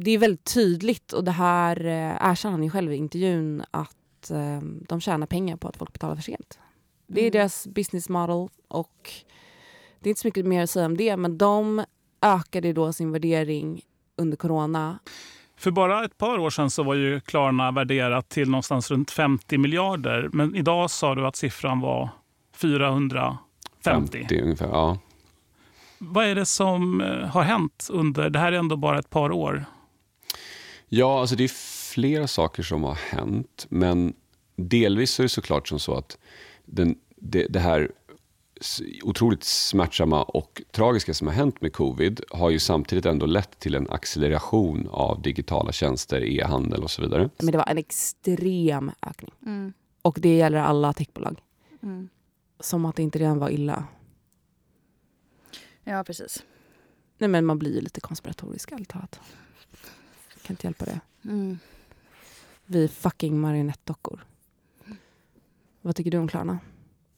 [0.00, 4.30] Det är väldigt tydligt och det här eh, erkänner han ju själv i intervjun att
[4.30, 6.58] eh, de tjänar pengar på att folk betalar för sent.
[7.06, 7.32] Det är Mm.
[7.32, 9.10] deras business model och
[10.00, 11.84] det är inte så mycket mer att säga om det men de
[12.22, 13.82] ökade då sin värdering
[14.16, 14.98] under corona
[15.58, 19.58] För bara ett par år sedan så var ju Klarna värderat till någonstans runt 50
[19.58, 20.28] miljarder.
[20.32, 22.08] Men idag sa du att siffran var
[22.56, 24.26] 450.
[24.42, 24.98] ungefär, ja.
[25.98, 29.32] Vad är det som eh, har hänt under, det här är ändå bara ett par
[29.32, 29.64] år.
[30.88, 31.52] Ja, alltså det är
[31.92, 33.66] flera saker som har hänt.
[33.68, 34.14] Men
[34.56, 36.18] delvis är det såklart som så att
[36.64, 37.90] den, det, det här
[39.02, 43.74] otroligt smärtsamma och tragiska som har hänt med covid har ju samtidigt ändå lett till
[43.74, 47.30] en acceleration av digitala tjänster, e-handel och så vidare.
[47.38, 49.34] Men det var en extrem ökning.
[49.46, 49.72] Mm.
[50.02, 51.40] Och det gäller alla techbolag.
[51.82, 52.08] Mm.
[52.60, 53.84] Som att det inte redan var illa.
[55.84, 56.44] Ja, precis.
[57.18, 59.20] Nej men man blir ju lite konspiratorisk ärligt talat.
[60.42, 61.00] Kan inte hjälpa det.
[61.24, 61.58] Mm.
[62.66, 64.24] Vi är fucking marionettdockor.
[65.82, 66.58] Vad tycker du om Klarna?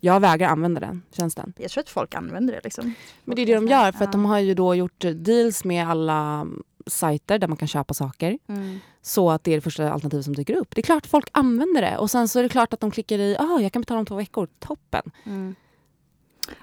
[0.01, 1.53] Jag vägrar använda den tjänsten.
[1.57, 2.95] Jag tror att folk använder det liksom.
[3.25, 5.89] Men det är det de gör för att de har ju då gjort deals med
[5.89, 6.47] alla
[6.87, 8.39] sajter där man kan köpa saker.
[8.47, 8.79] Mm.
[9.03, 10.75] Så att det är det första alternativet som dyker upp.
[10.75, 11.99] Det är klart folk använder det.
[11.99, 14.07] Och sen så är det klart att de klickar i, ah, jag kan betala om
[14.07, 15.11] två veckor, toppen.
[15.25, 15.55] Mm.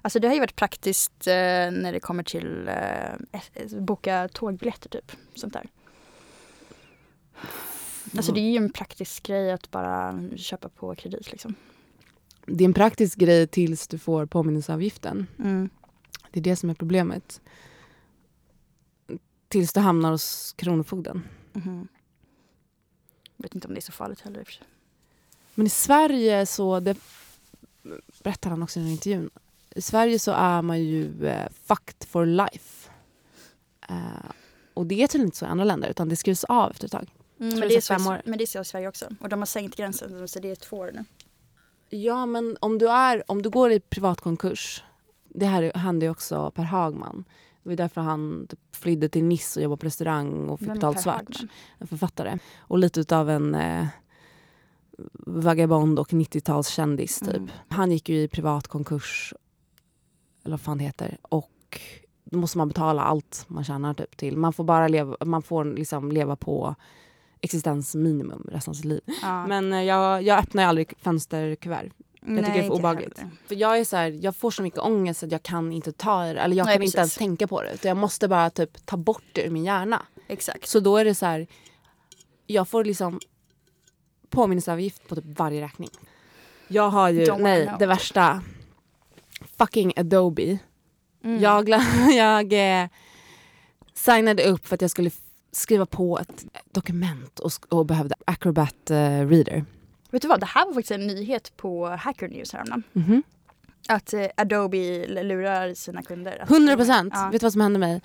[0.02, 1.34] Alltså det har ju varit praktiskt eh,
[1.71, 5.12] när det kommer till eh, ett- boka tågbiljetter typ.
[5.36, 5.67] Sånt där.
[8.17, 11.56] Alltså det är ju en praktisk grej att bara köpa på kredit liksom.
[12.47, 15.27] Det är en praktisk grej tills du får påminnelseavgiften.
[15.39, 15.69] Mm.
[16.31, 17.41] Det är det som är problemet.
[19.47, 21.23] Tills du hamnar hos Kronofogden.
[21.53, 21.88] Mhm.
[23.38, 24.60] Vet inte om det är så farligt heller.
[25.55, 26.97] Men i Sverige så, det
[28.23, 29.29] berättar han också i den intervjun.
[29.69, 32.89] I Sverige så är man ju eh, fucked for life.
[33.89, 34.31] Eh,
[34.73, 36.91] och det är tydligen inte så i andra länder utan det skrivs av efter ett
[36.91, 37.10] tag.
[37.39, 39.15] Mm, men, det är så, men det är så i Sverige också.
[39.19, 41.05] Och de har sänkt gränsen så det är två år nu.
[41.89, 44.84] Ja men om du, är, om du går i privatkonkurs.
[45.23, 47.26] Det här hände ju också Per Hagman.
[47.63, 51.02] Det var därför han typ flydde till Nice och jobbade på restaurang och fick betalt
[51.02, 51.39] svart.
[51.78, 52.38] En författare.
[52.58, 53.88] Och lite utav en eh,
[55.13, 57.36] vagabond och 90-talskändis typ.
[57.36, 57.50] Mm.
[57.69, 59.34] Han gick ju i privat konkurs,
[60.43, 61.17] eller vad fan det heter.
[61.21, 61.82] Och
[62.23, 64.38] då måste man betala allt man tjänar typ till.
[64.38, 66.76] Man får bara leva, man får liksom leva på
[67.41, 69.02] existensminimum resten av sitt liv.
[69.21, 69.47] Ja.
[69.47, 71.89] Men eh, jag, jag öppnar ju aldrig fönsterkuvert.
[72.19, 73.21] tycker det är för obehagligt.
[73.47, 76.23] För jag är så här, jag får så mycket ångest att jag kan inte ta
[76.23, 76.39] det.
[76.39, 77.17] Eller jag Nej, kan inte ens precis.
[77.17, 77.73] tänka på det.
[77.73, 80.02] Utan jag måste bara typ ta bort det ur min hjärna.
[80.28, 80.67] Exakt.
[80.67, 81.47] Så då är det så här,
[82.47, 83.19] jag får liksom
[84.30, 85.89] påminnelseavgift på typ varje räkning.
[86.67, 87.80] Jag har ju, Don't nej know.
[87.80, 88.43] det värsta,
[89.58, 90.58] fucking Adobe.
[91.23, 91.41] Mm.
[91.41, 91.69] Jag,
[92.15, 92.89] jag eh,
[93.93, 95.12] signade upp för att jag skulle
[95.51, 98.95] skriva på ett dokument och, och behövde Acrobat eh,
[99.27, 99.65] Reader.
[100.12, 102.83] Vet du vad, det här var faktiskt en nyhet på Hacker News häromdagen.
[102.93, 103.23] Mhm.
[103.89, 106.39] Att eh, Adobe lurar sina kunder.
[106.43, 107.13] att- 100 procent.
[107.15, 107.29] Ja.
[107.31, 108.01] Vet du vad som hände mig?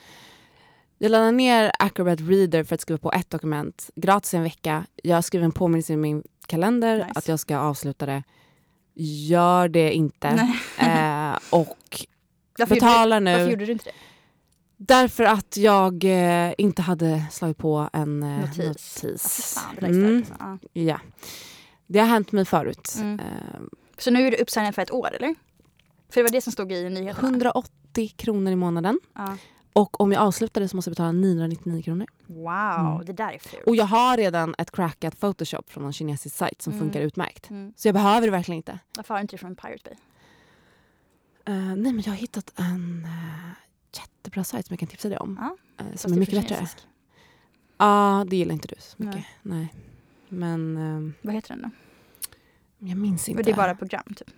[0.98, 4.86] Jag laddade ner Acrobat Reader för att skriva på ett dokument gratis en vecka.
[5.02, 7.10] Jag skrev en påminnelse i min kalender Nice.
[7.14, 8.22] att jag ska avsluta det.
[8.94, 10.28] Gör det inte.
[10.78, 12.06] Eh, och
[12.58, 13.50] Varför betalar gjorde, du- Varför nu.
[13.50, 13.92] gjorde du inte det?
[14.86, 19.02] Därför att jag eh, inte hade slagit på en eh, Notis.
[19.02, 19.56] notis.
[19.56, 20.68] Ah, fan, det Mm, alltså.
[20.72, 21.00] ja.
[21.86, 22.94] Det har hänt mig förut.
[23.00, 23.20] Mm.
[23.20, 23.58] Eh, Ja.
[23.98, 25.34] Så nu är du uppsignad för ett år eller?
[26.08, 27.28] För det var det som stod i nyheterna.
[27.28, 29.00] 180 kronor i månaden.
[29.14, 29.36] Ja.
[29.72, 32.06] Och om jag avslutar det så måste jag betala 999 kronor.
[32.26, 33.04] Wow, Mm.
[33.06, 33.62] det där är fult.
[33.66, 36.84] Och jag har redan ett crackat Photoshop från en kinesisk sajt som Mm.
[36.84, 37.50] funkar utmärkt.
[37.50, 37.72] Mm.
[37.76, 38.78] Så jag behöver det verkligen inte.
[38.96, 39.94] Varför har du inte det från Pirate Bay?
[41.56, 43.50] Eh, nej men jag har hittat en uh,
[43.96, 45.38] jättebra sajt som jag kan tipsa dig om.
[45.40, 46.54] Ja, eh, som är mycket bättre.
[46.54, 46.86] Ja, kinesisk.
[48.30, 49.14] det gillar inte du så mycket.
[49.14, 49.26] Nej.
[49.42, 49.74] Nej.
[50.28, 51.70] Men eh, Vad heter den då?
[52.88, 53.42] jag minns inte.
[53.42, 54.30] Det är bara program typ.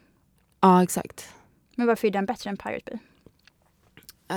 [0.61, 1.29] Ja exakt.
[1.77, 2.99] Men varför är den bättre än Pirate Bay?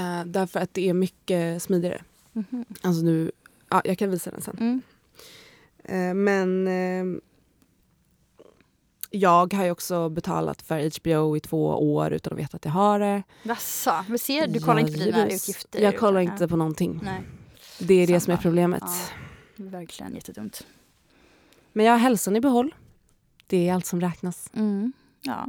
[0.02, 2.02] Eh, därför att det är mycket smidigare.
[2.34, 2.66] Mhm.
[2.82, 3.32] Alltså nu,
[3.70, 4.58] ja, jag kan visa den sen.
[4.60, 4.82] Mm.
[5.84, 7.22] Eh, men eh,
[9.10, 11.66] jag har ju också betalat för HBO i två
[11.96, 13.24] år utan att veta att jag har det.
[13.44, 15.80] Jaså, men ser du kollar inte på dina utgifter?
[15.82, 17.00] Jag kollar utan- inte på någonting.
[17.04, 17.22] Nej,
[17.80, 18.42] Det är det som är Samma.
[18.42, 18.84] problemet.
[19.56, 19.66] Ja.
[19.66, 20.66] verkligen jättedumt.
[21.74, 22.76] Men jag har hälsan i behåll.
[23.48, 24.50] Det är allt som räknas.
[24.54, 24.94] Mm.
[25.22, 25.46] Ja.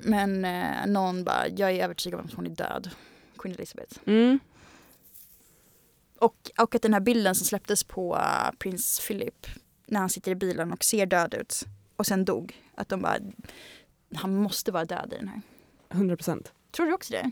[0.00, 2.90] Men eh, någon bara, jag är övertygad om att hon är död.
[3.38, 3.96] Queen Elizabeth.
[4.06, 4.38] Mm.
[6.22, 9.46] Och, och att den här bilden som släpptes på uh, prins Philip
[9.86, 11.62] när han sitter i bilen och ser död ut
[11.96, 12.62] och sen dog.
[12.74, 13.16] Att de bara,
[14.14, 15.40] han måste vara död i den här.
[15.88, 16.52] 100 procent.
[16.70, 17.30] Tror du också det?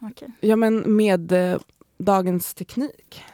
[0.00, 0.28] Okej.
[0.40, 1.60] Ja men med eh,
[1.98, 3.24] dagens teknik.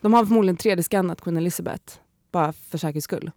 [0.00, 1.98] De har förmodligen 3D-skannat Queen Elizabeth.
[2.30, 3.30] Bara för säkerhets skull.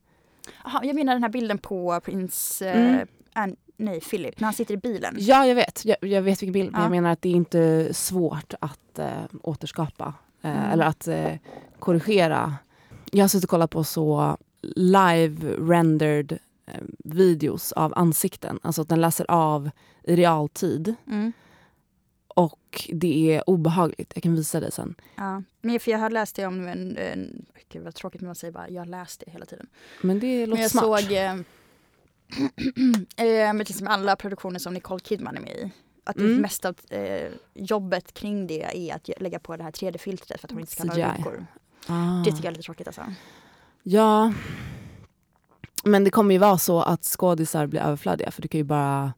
[0.65, 3.07] Aha, jag menar den här bilden på prins eh, Mm.
[3.33, 5.15] An- nej, Philip när han sitter i bilen.
[5.19, 5.85] Ja jag vet.
[5.85, 6.71] Jag, jag vet vilken bild.
[6.71, 6.85] Men Ja.
[6.85, 9.07] jag menar att det är inte svårt att eh,
[9.43, 10.13] återskapa.
[10.41, 10.71] Eh, Mm.
[10.71, 11.33] Eller att eh,
[11.79, 12.55] korrigera.
[13.11, 16.37] Jag har suttit och kollat på så live-rendered
[17.03, 18.59] videos av ansikten.
[18.63, 19.69] Alltså att den läser av
[20.03, 20.95] i realtid.
[21.07, 21.31] Mm.
[22.27, 24.11] Och det är obehagligt.
[24.15, 24.95] Jag kan visa dig sen.
[25.15, 25.43] Ja.
[25.61, 28.51] Men för jag har läst det om en, en gud vad tråkigt när man säger
[28.51, 29.67] bara jag läst det hela tiden.
[30.01, 30.83] Men det Men låter jag smart.
[30.83, 31.11] såg
[33.17, 35.71] eh, men liksom alla produktioner som Nicole Kidman är med i.
[36.03, 36.41] Att det Mm.
[36.41, 40.51] mesta av eh, jobbet kring det är att lägga på det här 3D-filtret för att
[40.51, 41.45] hon inte ska ha några rynkor.
[41.87, 42.23] Ah.
[42.23, 43.03] Det tycker jag är lite tråkigt alltså.
[43.83, 44.33] Ja.
[45.83, 49.13] Men det kommer ju vara så att skådisar blir överflödiga för du kan ju bara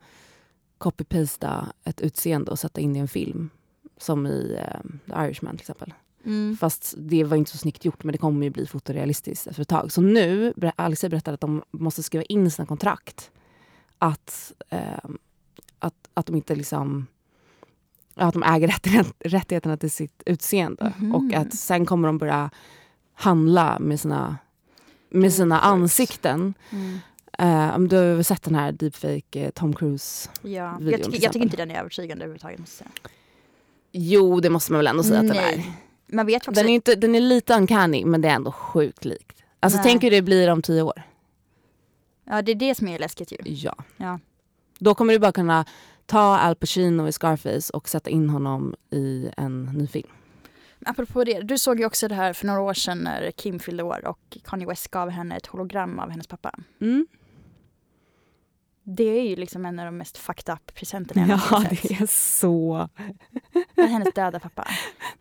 [0.78, 3.50] copy-pasta ett utseende och sätta in det i en film.
[3.98, 4.82] Som i eh,
[5.14, 5.94] The Irishman till exempel.
[6.26, 6.58] Mm.
[6.58, 9.68] Fast det var inte så snyggt gjort men det kommer ju bli fotorealistiskt efter ett
[9.68, 9.92] tag.
[9.92, 13.32] Så nu, Alice berättade att de måste skriva in sina kontrakt
[13.98, 14.80] att, eh,
[15.80, 17.08] att, att de inte liksom
[18.16, 20.94] att de äger rättighet, rättigheterna till sitt utseende.
[20.98, 21.16] Mhm.
[21.16, 22.50] Och att sen kommer de börja
[23.14, 24.38] handla med sina,
[25.10, 25.72] med sina Deepfakes.
[25.72, 26.54] ansikten.
[26.70, 27.00] Mm.
[27.38, 30.30] Eh, om du har sett den här deepfake eh, Tom Cruise?
[30.42, 30.78] Ja.
[30.82, 32.84] Jag, tycker, inte den är övertygande överhuvudtaget.
[33.92, 35.64] Jo, det måste man väl ändå säga att den är.
[36.12, 36.62] Man vet också...
[36.62, 39.44] Den är, inte, den är lite uncanny men det är ändå sjukt likt.
[39.60, 39.84] Alltså Nej.
[39.88, 41.02] tänk hur det blir om tio år.
[42.26, 43.38] Ja, det är det som är läskigt ju.
[43.44, 43.76] Ja.
[43.98, 44.20] Ja.
[44.80, 45.66] Då kommer du bara kunna
[46.06, 50.10] ta Al Pacino i Scarface och sätta in honom i en ny film.
[50.86, 53.84] Apropå det, du såg ju också det här för några år sedan när Kim fyllde
[53.84, 56.60] år och Kanye West gav henne ett hologram av hennes pappa.
[56.82, 57.08] Mm.
[58.84, 61.82] Det är ju liksom en av de mest fucked up presenterna jag Ja, sett.
[61.84, 62.90] det är så...
[63.76, 64.68] Det är hennes döda pappa.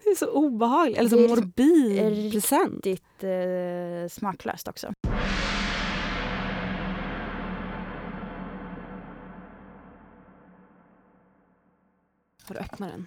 [0.05, 0.99] Det är så obehagligt.
[0.99, 2.87] Eller så Det är liksom morbid riktigt- present.
[2.87, 4.93] Riktigt eh, smaklöst också.
[12.45, 13.07] Får du öppna den?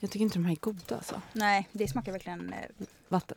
[0.00, 1.22] Jag tycker inte de här är goda alltså.
[1.32, 2.52] Nej, det smakar verkligen...
[2.52, 2.64] Eh,
[3.08, 3.36] Vatten.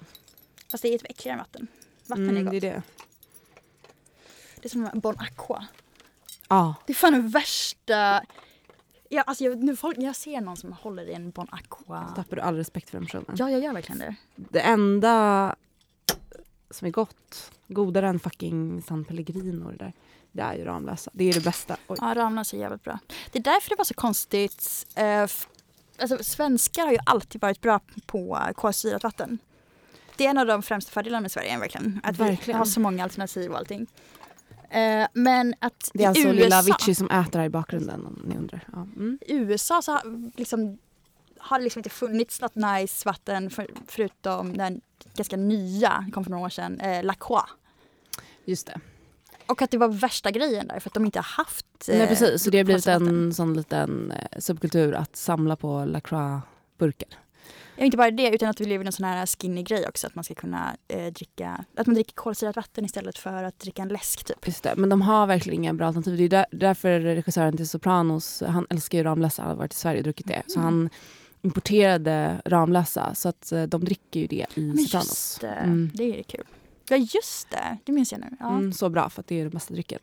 [0.72, 1.68] fast det är ett äckligare än vatten.
[2.08, 2.52] Vatten är Mm, gott.
[2.52, 2.82] det Det är är,
[4.62, 4.70] det.
[4.70, 5.68] som Bon Aqua.
[6.48, 6.76] Ja.
[6.86, 8.22] Det är fan den värsta...
[9.10, 12.08] Ja, alltså jag, nu folk, jag ser någon som håller i en Bon Aqua.
[12.10, 13.36] Så tappar du all respekt för den personen.
[13.38, 14.16] Ja, jag gör verkligen det.
[14.36, 15.56] Det enda
[16.70, 19.94] som är gott, godare än fucking San Pellegrino och det där,
[20.32, 21.12] det är ju Ramlösa.
[21.14, 21.78] Det är det bästa.
[21.88, 21.98] Oj.
[22.02, 23.00] Ja, Ramlösa är jävligt bra.
[23.32, 24.88] Det är därför det var så konstigt.
[24.96, 25.28] Eh,
[26.00, 29.40] alltså, svenskar har ju alltid varit bra på kolsyrat vatten.
[30.16, 32.00] Det är en av de främsta fördelarna med Sverige verkligen.
[32.04, 32.58] Att vi Verkligen.
[32.58, 33.88] har så många alternativ och allting.
[34.70, 38.22] Eh, men att Det är alltså USA, lilla Avicii som äter här i bakgrunden om
[38.26, 38.64] ni undrar.
[38.74, 38.88] Ja.
[38.96, 39.20] Mm.
[39.22, 40.78] i USA så har, liksom,
[41.38, 44.82] har det liksom inte funnits något nice vatten för, förutom den
[45.16, 47.50] ganska nya, kom för några år sedan, eh, La Croix.
[48.46, 48.80] Just det.
[49.48, 52.08] Och att det var värsta grejen där för att de inte har haft eh, Nej
[52.08, 57.10] precis, så det har blivit en sån liten eh, subkultur att samla på Lacroix-burkar.
[57.78, 60.08] Ja, inte bara det, utan att vi lever i en sån här skinny grej också.
[60.08, 63.82] Att man ska kunna eh, dricka, att man dricker kolsyrat vatten istället för att dricka
[63.82, 64.48] en läsk typ.
[64.48, 64.74] Just det.
[64.78, 66.18] Men de har verkligen inga bra alternativ.
[66.18, 69.76] Det är där, därför regissören till Sopranos, han älskar ju Ramlösa, han har varit i
[69.78, 70.44] Sverige och druckit det.
[70.48, 70.66] Så Mm.
[70.74, 70.90] han
[71.42, 75.08] importerade Ramlösa, så att eh, de dricker ju det i Men Sopranos.
[75.10, 75.92] just det, Mm.
[75.94, 76.44] det är kul.
[76.90, 78.28] Ja just det, det minns jag nu.
[78.40, 78.50] Ja.
[78.50, 80.00] Mm, så bra, för att det är den bästa drycken.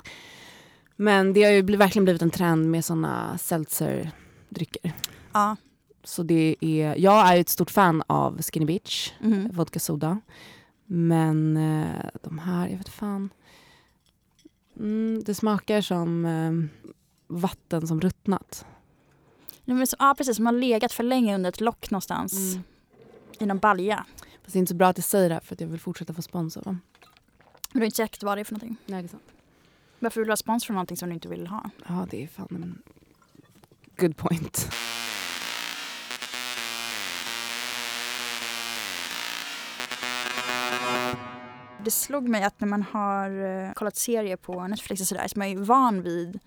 [0.97, 4.93] Men det har ju verkligen blivit en trend med såna seltzer-drycker.
[5.33, 5.57] ja.
[6.05, 9.51] Så det är, jag är ju ett stort fan av Skinny Bitch, Mhm.
[9.53, 10.21] vodka soda.
[10.87, 13.31] Men eh, de här, jag vet fan.
[14.79, 16.53] Mm, det smakar som eh,
[17.27, 18.67] vatten som ruttnat.
[19.65, 22.33] Nej, men så, ja precis, som har legat för länge under ett lock någonstans.
[22.55, 22.63] Mm.
[23.39, 24.05] I någon balja.
[24.43, 25.81] Fast det är inte så bra att jag säger det här för att jag vill
[25.81, 26.81] fortsätta få spons av dem.
[27.73, 28.77] Men du är inte säkert vad det är för någonting.
[28.87, 29.23] Nej, det är sant.
[29.99, 31.71] Varför vill du ha spons för någonting som du inte vill ha?
[31.89, 32.83] Ja, det är fan en
[33.97, 34.69] good point.
[41.85, 45.39] Det slog mig att när man har eh, kollat serier på Netflix och sådär så
[45.39, 46.41] man är ju van vid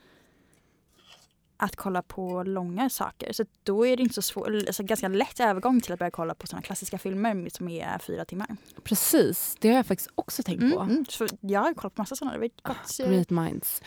[1.58, 3.34] att kolla på långa saker.
[3.34, 6.36] Så då är det inte så svårt, alltså ganska lätt övergång till att börja kolla
[6.36, 8.48] på sådana klassiska filmer som är fyra timmar.
[8.84, 10.80] Precis, det har jag faktiskt också tänkt Mm, på.
[10.80, 12.38] mm, så jag har kollat på massa sådana.
[12.38, 12.50] Det
[12.86, 13.12] serie.
[13.16, 13.82] Great minds.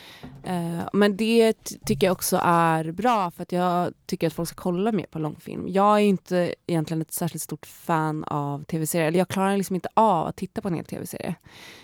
[0.44, 4.48] Eh, men det ty- tycker jag också är bra för att jag tycker att folk
[4.48, 5.68] ska kolla mer på långfilm.
[5.68, 9.06] Jag är inte egentligen ett särskilt stort fan av tv-serier.
[9.08, 11.34] Eller jag klarar liksom inte av att titta på en hel tv-serie.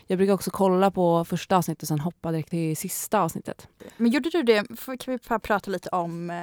[0.07, 3.69] Jag brukar också kolla på första avsnittet och sen hoppa direkt till sista avsnittet.
[3.97, 4.65] Men gjorde du det,
[4.99, 6.37] kan vi prata lite om eh,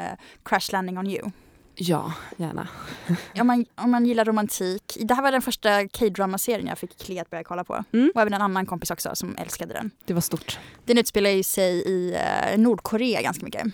[0.43, 1.31] Crash Landing on You?
[1.75, 2.67] Ja, gärna.
[3.39, 4.97] Om man, om man gillar romantik.
[4.99, 7.83] Det här var den första K-drama-serien jag fick Klee att börja kolla på.
[7.93, 8.11] Mm.
[8.15, 9.91] Och även en annan kompis också som älskade den.
[10.05, 10.59] Det var stort.
[10.85, 13.67] Den utspelar ju sig i eh, Nordkorea ganska mycket.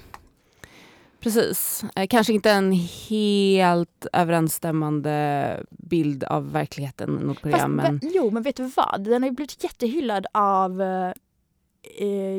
[1.19, 1.83] Precis.
[1.95, 2.71] Eh, kanske inte en
[3.09, 7.57] helt överensstämmande bild av verkligheten i Nordkorea.
[7.57, 7.99] Fast, men...
[8.03, 9.03] Jo, men vet du vad?
[9.03, 11.11] Den har ju blivit jättehyllad av eh,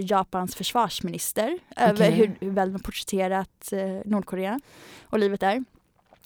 [0.02, 2.10] Japans försvarsminister över Okej.
[2.10, 4.60] hur, hur väl de porträtterat eh, Nordkorea
[5.04, 5.64] och livet där.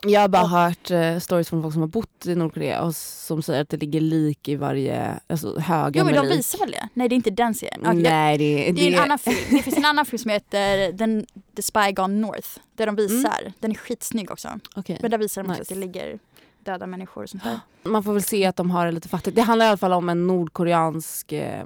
[0.06, 2.96] Jag har bara Och- hört eh, stories från folk som har bott i Nordkorea och
[2.96, 6.70] som säger att det ligger lik i varje, alltså högar Jo, men de visar väl
[6.70, 6.88] det?
[6.94, 7.80] Nej, det är inte den serien.
[7.86, 9.36] Okej, Nej, det, det, det är en annan film.
[9.50, 12.48] Det finns en annan film som heter den, The Spy Gone North.
[12.76, 14.48] Där de visar, den är skitsnygg också.
[14.76, 14.98] Okej.
[15.02, 15.74] Men där visar de också Nice.
[15.74, 16.18] att det ligger
[16.64, 17.60] döda människor och sånt där.
[17.82, 19.36] Man får väl se att de har det lite fattigt.
[19.36, 21.64] Det handlar i alla fall om en nordkoreansk eh,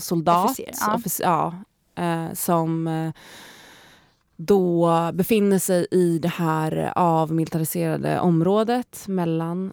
[0.00, 0.50] soldat.
[0.50, 0.94] Officer, ja.
[0.94, 1.54] officer, ja,
[2.02, 3.12] eh, som eh,
[4.36, 9.72] då befinner sig i det här avmilitariserade området mellan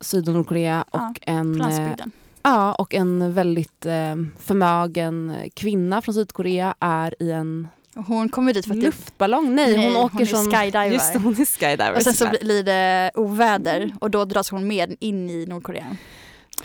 [0.00, 2.10] Syd och Nordkorea Ja, och en På eh, landsbygden.
[2.42, 8.66] Ja, och en väldigt eh, förmögen kvinna från Sydkorea är i en hon kommer dit
[8.66, 9.54] för att det luftballong.
[9.54, 10.52] Nej, Nej, hon åker hon är som...
[10.52, 10.84] skydiver.
[10.84, 11.94] Just det, hon är skydiver.
[11.96, 15.96] och sen så blir det oväder och då dras hon med in i Nordkorea.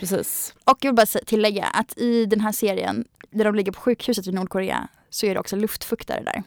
[0.00, 0.54] Precis.
[0.64, 4.26] Och jag vill bara tillägga att i den här serien, där de ligger på sjukhuset
[4.26, 6.42] i Nordkorea, så är det också luftfuktare där.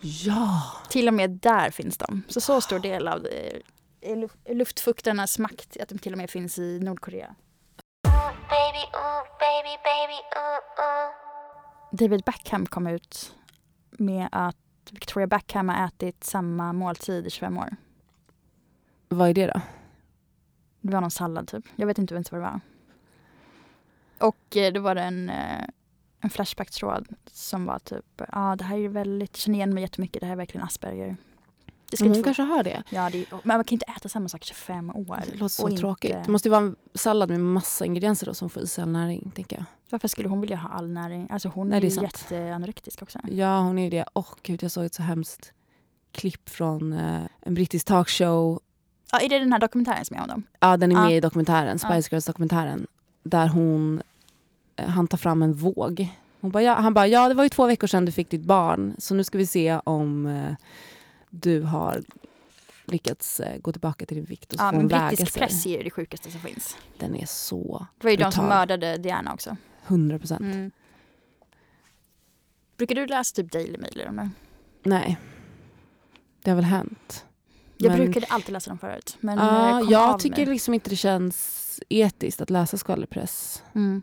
[0.00, 0.62] Ja.
[0.90, 2.22] Till och med där finns de.
[2.28, 6.80] Så så stor del av eh, luftfuktarnas makt att de till och med finns i
[6.80, 7.34] Nordkorea.
[8.48, 11.10] Baby, ooh, baby, baby, ooh, ooh.
[11.92, 13.32] David Beckham kom ut
[13.90, 14.56] med att
[14.90, 17.76] Victoria Beckham har ätit samma måltid i 25 år.
[19.08, 19.60] Vad är det då?
[20.86, 21.64] Det var någon sallad typ.
[21.76, 22.60] Jag vet inte ens vad det var.
[24.28, 25.64] Och eh, då var det en, eh,
[26.20, 29.82] en Flashback-tråd som var typ, ja ah, det här är väldigt, jag känner igen mig
[29.82, 31.16] jättemycket, det här är verkligen Asperger.
[31.90, 32.82] Det ska hon inte få- kanske har det.
[32.90, 35.20] Ja, det, är- men man kan inte äta samma sak i 25 år.
[35.26, 36.16] Det låter så Och inte- tråkigt.
[36.24, 38.88] Det måste ju vara en sallad med massa ingredienser då som får i sig all
[38.90, 39.64] näring, tänker jag.
[39.90, 41.28] Varför skulle hon vilja ha all näring?
[41.30, 43.18] Alltså hon Nej, är är jätteanorektisk också.
[43.30, 44.04] Ja, hon är det.
[44.14, 45.52] Åh gud, jag såg ett så hemskt
[46.12, 48.60] klipp från eh, en brittisk talkshow.
[49.12, 50.42] Ja, är det den här dokumentären som är om dem?
[50.60, 52.86] Ja, den är med i dokumentären, Spice Girls-dokumentären.
[53.22, 54.02] Där hon,
[54.76, 56.08] eh, han tar fram en våg.
[56.40, 58.42] Hon bara, ja, han bara, ja det var ju två veckor sedan du fick ditt
[58.42, 58.94] barn.
[58.98, 60.54] Så nu ska vi se om eh,
[61.30, 62.02] du har
[62.84, 64.52] lyckats eh, gå tillbaka till din vikt.
[64.52, 65.40] Och så Ja, men brittisk sig.
[65.42, 66.76] press är ju det sjukaste som finns.
[66.98, 68.48] Den är så Det var ju de som Brutal.
[68.58, 69.56] mördade Diana också.
[69.86, 70.40] 100 procent.
[70.40, 70.70] Mm.
[72.76, 74.30] Brukar du läsa typ Daily Mail eller?
[74.82, 75.18] Nej.
[76.42, 77.25] Det har väl hänt.
[77.78, 79.16] Jag Men- brukade alltid läsa dem förut.
[79.20, 83.62] Men eh, kom jag av tycker liksom inte det känns etiskt att läsa skvallerpress.
[83.74, 84.02] Mm.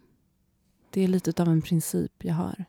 [0.89, 2.65] Det är lite av en princip jag har.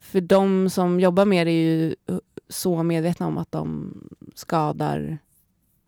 [0.00, 2.18] För de som jobbar med det är ju uh,
[2.48, 3.92] så medvetna om att de
[4.34, 5.18] skadar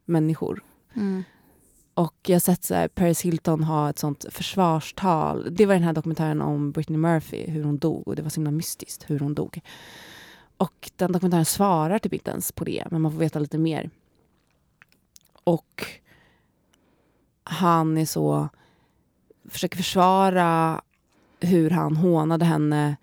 [0.05, 0.65] människor.
[0.95, 1.25] Mm.
[1.95, 5.49] Och jag har sett så här, Paris Hilton ha ett sånt försvarstal.
[5.51, 8.09] Det var den här dokumentären om Britney Murphy, hur hon dog.
[8.09, 9.61] Och det var så himla mystiskt hur hon dog.
[10.57, 13.91] Och den dokumentären svarar typ inte ens på det, men man får veta lite mer.
[15.45, 15.85] Och
[17.45, 18.49] han är så...
[19.49, 20.81] Försöker försvara
[21.41, 22.97] hur han hånade henne.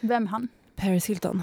[0.00, 0.48] Vem han?
[0.76, 1.42] Paris Hilton.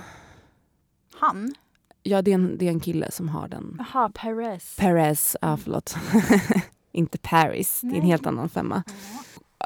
[1.16, 1.56] Han?
[2.04, 3.76] Ja, det är en, det är en kille som har den.
[3.94, 4.76] Jaha, Perez.
[4.80, 5.96] Perez, ja förlåt.
[6.92, 8.10] inte Paris, det är en Nej.
[8.10, 8.84] helt annan femma.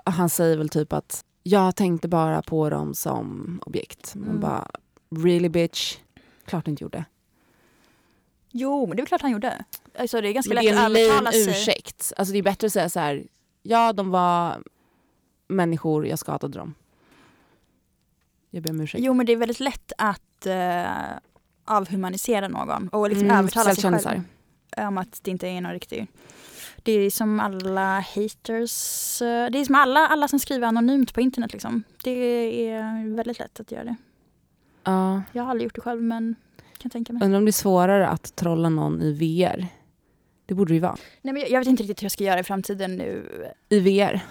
[0.05, 4.15] Han säger väl typ att jag tänkte bara på dem som objekt.
[4.15, 4.39] Man Mm.
[4.39, 4.67] bara,
[5.16, 5.97] really bitch?
[6.45, 7.05] Klart du inte gjorde.
[8.51, 9.66] Jo, men det är klart han gjorde.
[9.99, 11.49] Alltså, det är ganska Men lätt det är att en övertala sig.
[11.49, 12.14] ursäkt.
[12.18, 13.24] Alltså det är bättre att säga så här,
[13.61, 14.64] ja de var
[15.47, 16.74] människor, jag skadade dem.
[18.49, 19.03] Jag ber om ursäkt.
[19.03, 21.18] Jo, men det är väldigt lätt att uh,
[21.66, 24.24] avhumanisera någon och liksom Mm, övertala sig själv
[24.78, 26.07] om att det inte är någon riktig.
[26.84, 31.22] Det är som alla haters, eh, det är som alla, alla som skriver anonymt på
[31.22, 31.84] internet liksom.
[32.03, 32.11] Det
[32.70, 33.95] är väldigt lätt att göra det.
[34.84, 35.21] Ja.
[35.31, 36.36] Jag har aldrig gjort det själv men
[36.77, 37.25] kan tänka mig.
[37.25, 39.67] Undrar om det är svårare att trolla någon i VR.
[40.45, 40.97] Det borde det ju vara.
[41.21, 43.25] Nej, men jag, jag vet inte riktigt hur jag ska göra i framtiden nu.
[43.69, 44.21] I VR.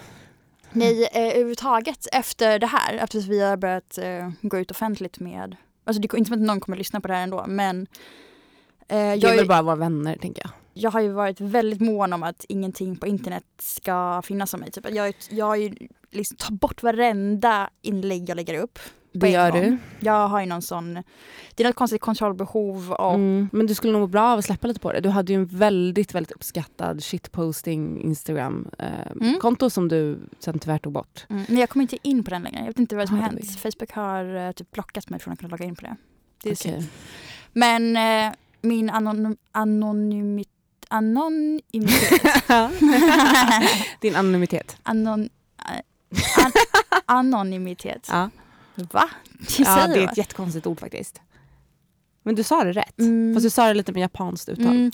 [0.71, 5.19] Nej, eh, överhuvudtaget efter det här, efter att vi har börjat eh, gå ut offentligt
[5.19, 7.81] med, alltså det är inte som att någon kommer lyssna på det här ändå, men
[7.81, 10.51] eh, Det är jag, väl bara våra vänner, tänker jag.
[10.73, 14.71] jag har ju varit väldigt mån om att ingenting på internet ska finnas om mig.
[14.71, 14.85] Typ.
[14.85, 15.75] att Jag, jag har ju
[16.11, 18.79] liksom tagit bort varenda inlägg jag lägger upp.
[19.13, 19.61] Det gör gång.
[19.61, 19.77] du.
[19.99, 20.93] Jag har ju någon sån,
[21.55, 23.49] det är något konstigt kontrollbehov och Mm.
[23.51, 24.99] Men du skulle nog må bra av att släppa lite på det.
[24.99, 31.25] Du hade ju en väldigt, väldigt uppskattad shitposting Instagram-konto som du sen tyvärr tog bort.
[31.29, 32.59] Mm, men jag kommer inte in på den längre.
[32.59, 33.59] Jag vet inte vad som har hänt.
[33.59, 35.95] Facebook har eh, typ blockat mig från att kunna logga in på det.
[36.43, 36.75] Det är synd.
[36.75, 36.87] Okej.
[37.53, 40.49] Men eh, min anon anonymit
[40.87, 42.21] anonymitet.
[44.01, 44.77] Din anonymitet.
[44.83, 45.29] Anon
[45.69, 46.51] eh, an
[47.05, 48.07] anonymitet.
[48.11, 48.29] Ja.
[48.75, 49.09] Va?
[49.57, 51.21] Jag ja, det är ett jättekonstigt ord faktiskt.
[52.23, 52.99] Men du sa det rätt.
[52.99, 53.33] Mm.
[53.33, 54.65] Fast du sa det lite med japanskt uttal.
[54.65, 54.91] Mm.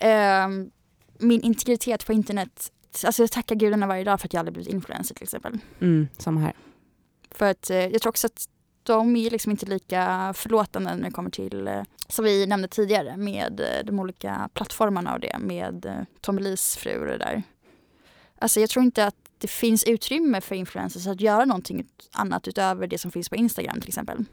[0.00, 0.70] Ehm,
[1.18, 2.72] min integritet på internet.
[3.04, 5.58] Alltså jag tackar gudarna varje dag för att jag aldrig blivit influencer till exempel.
[5.80, 6.52] Mm, samma här.
[7.30, 8.48] För att eh, jag tror också att
[8.82, 13.16] de är liksom inte lika förlåtande när det kommer till, eh, som vi nämnde tidigare,
[13.16, 17.42] med eh, de olika plattformarna och det, med Tommy Lees fru och det där.
[18.38, 22.86] Alltså jag tror inte att det finns utrymme för influencers att göra någonting annat utöver
[22.86, 24.24] det som finns på Instagram till exempel.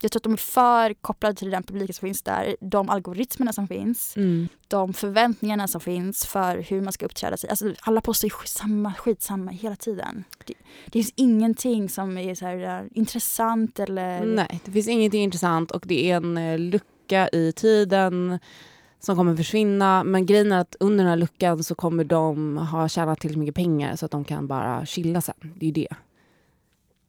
[0.00, 2.56] Jag tror att de är för kopplade till den publiken som finns där.
[2.60, 4.16] De algoritmerna som finns.
[4.16, 4.48] Mm.
[4.68, 7.50] De förväntningarna som finns för hur man ska uppträda sig.
[7.50, 10.24] Alltså, alla postar ju samma skit samma hela tiden.
[10.46, 10.54] Det,
[10.84, 14.26] det finns ingenting som är så här, eh, intressant eller...
[14.26, 18.38] Nej, det finns ingenting intressant och det är en eh, lucka i tiden
[19.00, 20.04] som kommer försvinna.
[20.04, 23.54] Men grejen är att under den här luckan så kommer de ha tjänat tillräckligt mycket
[23.54, 25.34] pengar så att de kan bara chilla sen.
[25.40, 25.88] Det är ju det.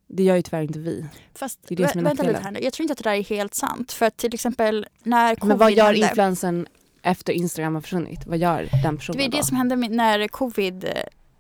[0.08, 1.06] Det gör ju tyvärr inte vi.
[1.34, 2.60] Fast Det är det som är vä- vänta lite här nu.
[2.60, 3.92] Jag tror inte att det där är helt sant.
[3.92, 6.68] För att till exempel när covid Men vad gör hände, influensen
[7.02, 8.20] efter Instagram har försvunnit?
[8.26, 9.44] Vad gör den Det personen var ju det då?
[9.44, 10.92] som hände när covid eh,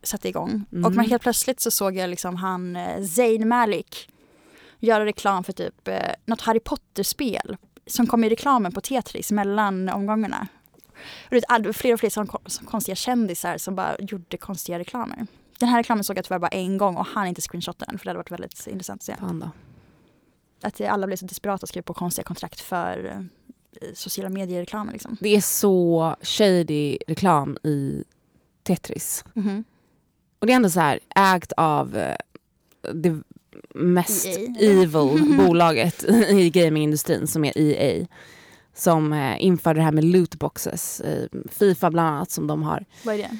[0.04, 0.66] satte igång.
[0.72, 0.86] Mm.
[0.86, 4.10] Och man helt plötsligt så såg jag liksom han eh, Zayn Malik
[4.80, 9.89] göra reklam för typ eh, något Harry Potter-spel som kom i reklamen på Tetris mellan
[9.89, 10.47] omgångarna.
[11.25, 15.27] Och det var fler och fler som, som konstiga kändisar som bara gjorde konstiga reklamer.
[15.59, 18.05] Den här reklamen såg jag tyvärr bara en gång och han inte screenshotta den för
[18.05, 19.15] det hade varit väldigt intressant att se.
[19.15, 19.49] Fan då.
[20.61, 23.25] Att alla blev så desperata och skrev på konstiga kontrakt för
[23.81, 25.17] eh, sociala medier-reklamer liksom.
[25.19, 28.03] Det är så shady reklam i
[28.63, 29.25] Tetris.
[29.33, 29.63] Mhm.
[30.39, 32.15] Och det är ändå så här ägt av eh,
[32.93, 33.21] det
[33.76, 34.56] mest EA.
[34.60, 38.06] evil bolaget i gamingindustrin som är EA.
[38.74, 41.01] Som eh, införde det här med lootboxes.
[41.01, 42.86] Eh, Fifa bland annat som de har.
[43.03, 43.38] Vad är det?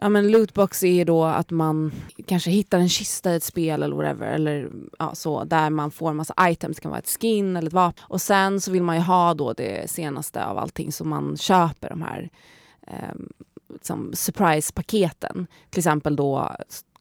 [0.00, 1.92] Ja men lootbox är då att man
[2.26, 4.26] kanske hittar en kista i ett spel eller whatever.
[4.26, 6.76] Eller ja, så, där man får en massa items.
[6.76, 8.04] Det kan vara ett skin eller ett vapen.
[8.08, 10.92] Och sen så vill man ju ha då det senaste av allting.
[10.92, 12.30] Så man köper de här
[12.86, 13.14] eh,
[13.72, 15.46] liksom surprise-paketen.
[15.70, 16.56] Till exempel då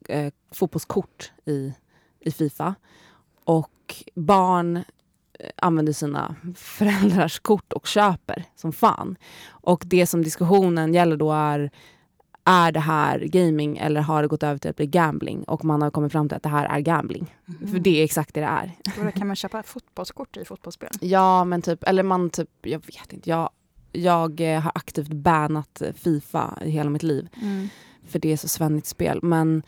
[0.09, 1.73] eh, fotbollskort i,
[2.25, 2.75] i Fifa.
[3.43, 9.15] Och barn eh, använder sina föräldrars kort och köper som fan.
[9.47, 11.71] Och det som diskussionen gäller då är
[12.47, 15.43] är det här gaming eller har det gått över till att bli gambling?
[15.43, 17.35] Och man har kommit fram till att det här är gambling.
[17.71, 18.71] För det är exakt det det är.
[18.99, 20.89] Och då kan man köpa fotbollskort i fotbollsspel?
[21.01, 23.29] Ja, men typ, eller man typ, jag vet inte.
[23.29, 23.49] Jag,
[23.91, 27.27] jag eh, har aktivt bannat eh, Fifa i hela mitt liv.
[27.41, 27.69] Mm.
[28.07, 29.19] För det är så svennigt spel.
[29.23, 29.63] Men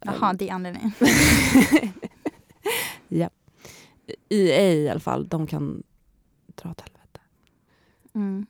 [0.00, 0.92] Jaha, det är anledningen.
[4.28, 5.82] EA i alla fall, de kan
[6.54, 7.20] dra åt helvete.
[8.14, 8.46] Mm.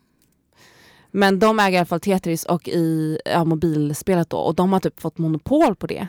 [1.10, 4.38] Men de äger i alla fall Tetris och i ja, mobilspelet då.
[4.38, 6.08] Och de har typ fått monopol på det.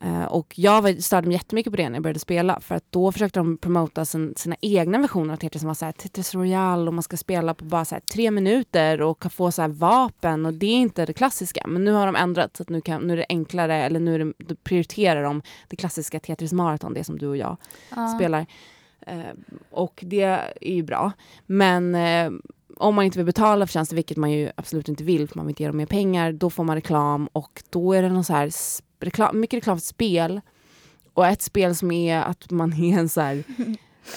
[0.00, 2.60] Eh, och jag störde mig jättemycket på det när jag började spela.
[2.60, 5.84] För att då försökte de promota sin, sina egna versioner av Tetris som var så
[5.84, 9.30] här, Tetris Royale och man ska spela på bara så här, tre minuter och kan
[9.30, 10.46] få så här, vapen.
[10.46, 11.64] Och det är inte det klassiska.
[11.66, 14.32] Men nu har de ändrat så att nu, kan, nu är det enklare, eller nu
[14.38, 17.56] det, prioriterar de det klassiska Tetris Marathon, det som du och jag
[17.96, 18.08] Ja.
[18.08, 18.46] spelar.
[19.06, 19.18] Eh,
[19.70, 20.22] och det
[20.60, 21.12] är ju bra.
[21.46, 22.30] Men eh,
[22.76, 25.46] om man inte vill betala för tjänster, vilket man ju absolut inte vill, för man
[25.46, 28.24] vill inte ge dem mer pengar, då får man reklam och då är det någon
[28.24, 28.50] så här
[29.00, 30.40] reklam, mycket reklam för spel.
[31.14, 33.44] Och ett spel som är att man är en så här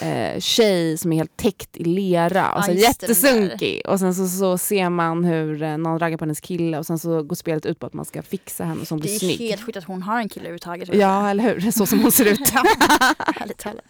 [0.00, 3.82] eh, tjej som är helt täckt i lera och så det, jättesunkig.
[3.88, 6.98] Och sen så, så ser man hur eh, någon raggar på hennes kille och sen
[6.98, 9.18] så går spelet ut på att man ska fixa henne så hon Det blir är
[9.18, 9.38] snygg.
[9.38, 10.94] helt sjukt att hon har en kille överhuvudtaget.
[10.94, 11.70] Ja, eller hur?
[11.70, 12.40] Så som hon ser ut.
[12.54, 12.62] Ja,
[13.36, 13.84] Härligt talat.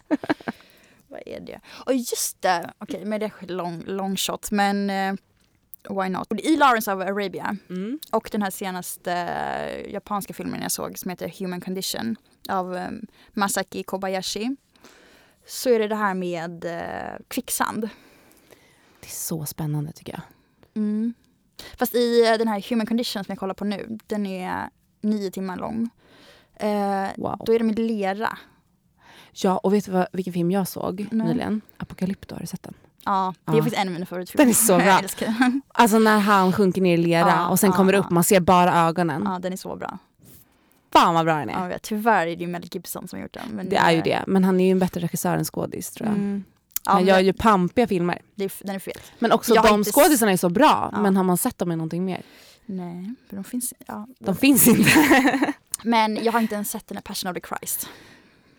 [1.07, 1.59] Vad är det?
[1.85, 5.13] Och just det, okej men det är long, long shot men eh,
[5.89, 6.27] why not?
[6.39, 7.99] I Lawrence of Arabia Mm.
[8.11, 12.15] och den här senaste eh, japanska filmen jag såg som heter Human Condition
[12.49, 12.89] av eh,
[13.33, 14.55] Masaki Kobayashi
[15.47, 17.81] så är det det här med eh, kvicksand.
[19.01, 20.21] Det är så spännande tycker jag.
[20.75, 21.13] Mm.
[21.77, 24.69] Fast i eh, den här Human Condition som jag kollar på nu, den är
[25.01, 25.89] nio timmar lång.
[26.55, 27.41] Eh, Wow.
[27.45, 28.37] Då är de i lera.
[29.31, 31.27] Ja, och vet du vad, vilken film jag såg Nej.
[31.27, 31.61] nyligen?
[31.77, 32.73] Apocalypto, har du sett den?
[33.05, 34.45] Ja, det är faktiskt en av mina favoritfilmer.
[34.45, 34.85] Den är så bra.
[34.87, 35.61] Jag älskar den.
[35.67, 38.39] Alltså när han sjunker ner i lera Ja, och sen ja, kommer upp, man ser
[38.39, 39.21] bara ögonen.
[39.25, 39.97] Ja, den är så bra.
[40.93, 41.53] Fan vad bra den är.
[41.53, 41.81] Ja, jag vet.
[41.81, 43.43] Tyvärr är det ju Mel Gibson som har gjort den.
[43.51, 46.07] Men det är ju det, men han är ju en bättre regissör än skådis tror
[46.09, 46.15] jag.
[46.17, 46.43] Mm.
[46.85, 48.21] Ja, han men gör ju pampiga filmer.
[48.35, 48.97] det är, den är fel.
[49.19, 51.01] Men också Jag har de inte s- skådisarna är så bra, Ja.
[51.01, 52.21] men har man sett dem i någonting mer?
[52.65, 54.07] Nej, för de finns ja.
[54.19, 54.89] De finns inte.
[55.83, 57.89] Men jag har inte ens sett den här Passion of the Christ.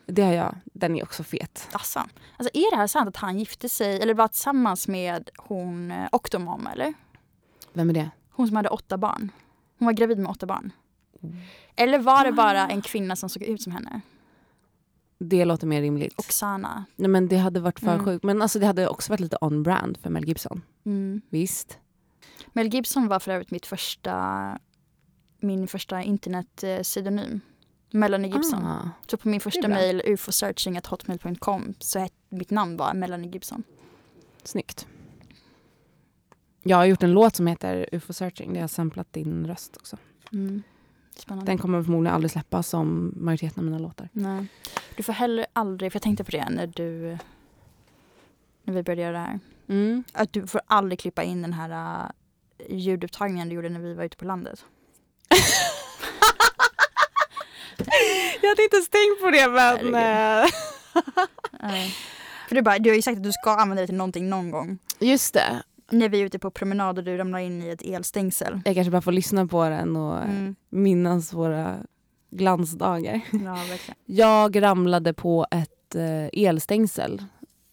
[0.07, 1.69] Det har jag, den är också fet.
[1.73, 1.99] Alltså,
[2.37, 6.09] alltså är det här sant att han gifte sig eller var tillsammans med hon eh,
[6.13, 6.95] Octomom eller?
[7.73, 8.11] Vem är det?
[8.31, 9.31] Hon som hade åtta barn.
[9.79, 10.73] Hon var gravid med åtta barn.
[11.77, 14.01] Eller var det bara en kvinna som såg ut som henne?
[15.19, 16.15] Det låter mer rimligt.
[16.19, 16.85] Oksana.
[16.97, 18.05] Nej men det hade varit för Mm.
[18.05, 18.25] sjukt.
[18.25, 20.63] Men alltså det hade också varit lite on-brand för Mel Gibson.
[20.87, 21.21] Mm.
[21.31, 21.79] Visst.
[22.53, 24.59] Mel Gibson var för övrigt mitt första,
[25.41, 27.41] min första internetpseudonym.
[27.95, 28.65] Melanie Gibson.
[28.65, 28.91] Ah.
[29.07, 33.63] Så på min första mail, ufosearching.hotmail.com, så het, mitt namn var Melanie Gibson.
[34.43, 34.87] Snyggt.
[36.63, 38.55] Jag har gjort en låt som heter UFO Searching.
[38.55, 39.97] Det har samplat din röst också.
[40.33, 40.63] Mm.
[41.17, 41.53] Spännande.
[41.53, 44.09] Den kommer förmodligen aldrig släppas som majoriteten av mina låtar.
[44.13, 44.47] Nej.
[44.97, 47.19] Du får heller aldrig, för jag tänkte på det när du
[48.65, 49.41] när vi började göra det här.
[49.69, 50.05] Mm.
[50.13, 52.11] Att du får aldrig klippa in den här uh,
[52.69, 54.65] ljudupptagningen du gjorde när vi var ute på landet.
[58.43, 59.95] Jag hade inte ens tänkt på det men...
[59.95, 60.51] Eh,
[61.61, 61.95] Nej.
[62.49, 64.51] För du, bara, du har ju sagt att du ska använda det till någonting någon
[64.51, 64.79] gång.
[64.99, 65.63] Just det.
[65.91, 68.61] När vi är ute på promenad och du ramlar in i ett elstängsel.
[68.65, 70.57] Jag kanske bara får lyssna på den och Mm.
[70.71, 71.77] minnas våra
[72.31, 73.21] glansdagar.
[73.33, 73.95] Ja, verkligen.
[74.05, 77.25] Jag ramlade på ett eh, elstängsel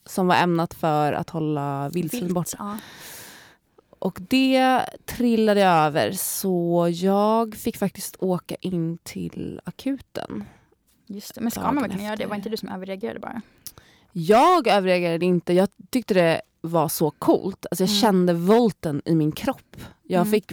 [0.06, 2.56] som var ämnat för att hålla vildsvin Vilt, borta.
[2.60, 2.78] Ja.
[4.02, 10.43] Och det trillade över så jag fick faktiskt åka in till akuten.
[11.08, 11.41] Just det.
[11.41, 12.26] Men ska man verkligen göra det?
[12.26, 13.41] Var inte du som överreagerade bara?
[14.12, 15.54] Jag överreagerade inte.
[15.54, 17.66] Jag tyckte det var så coolt.
[17.72, 18.02] Alltså jag Mm.
[18.02, 19.78] kände volten i min kropp.
[20.04, 20.32] Jag Mm.
[20.32, 20.52] fick...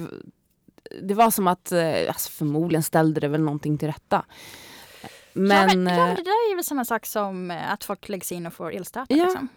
[1.03, 4.25] Det var som att, eh, alltså förmodligen ställde det väl någonting till rätta.
[5.33, 8.09] Men, ja, men, ja, eh, det där är väl samma sak som eh, att folk
[8.09, 9.17] läggs in och får elstötar.
[9.17, 9.25] Ja.
[9.25, 9.49] Liksom.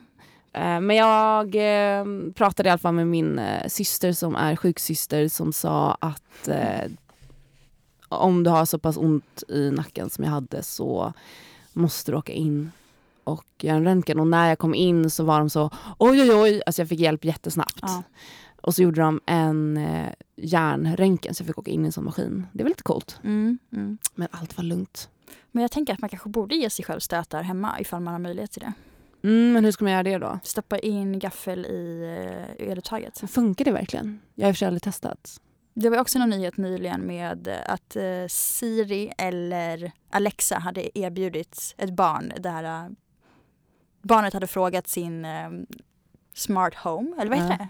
[0.53, 5.27] Eh, men jag eh, pratade i alla fall med min eh, syster som är sjuksyster
[5.27, 6.49] som sa att
[8.09, 11.13] om du har så pass ont i nacken som jag hade så
[11.73, 12.71] måste du åka in
[13.23, 14.19] och göra en röntgen.
[14.19, 16.99] Och när jag kom in så var de så oj oj oj, alltså jag fick
[16.99, 17.79] hjälp jättesnabbt.
[17.81, 18.03] Ja.
[18.61, 22.05] Och så gjorde de en eh, hjärnröntgen så jag fick åka in i en sån
[22.05, 22.47] maskin.
[22.53, 23.19] Det var lite coolt.
[23.23, 23.97] Mm, mm.
[24.15, 25.09] Men allt var lugnt.
[25.51, 28.19] Men jag tänker att man kanske borde ge sig själv stötar hemma ifall man har
[28.19, 28.73] möjlighet till det.
[29.23, 30.39] Mm, men hur ska man göra det då?
[30.43, 32.03] Stoppa in gaffel i
[32.59, 33.23] eh, eluttaget.
[33.31, 34.19] Funkar det verkligen?
[34.35, 35.41] Jag har i och för sig aldrig testat.
[35.73, 41.89] Det var också någon nyhet nyligen med att eh, Siri eller Alexa hade erbjudit ett
[41.93, 42.89] barn där eh,
[44.01, 45.27] barnet hade frågat sin
[46.33, 47.67] smart home, eller vad heter Ja.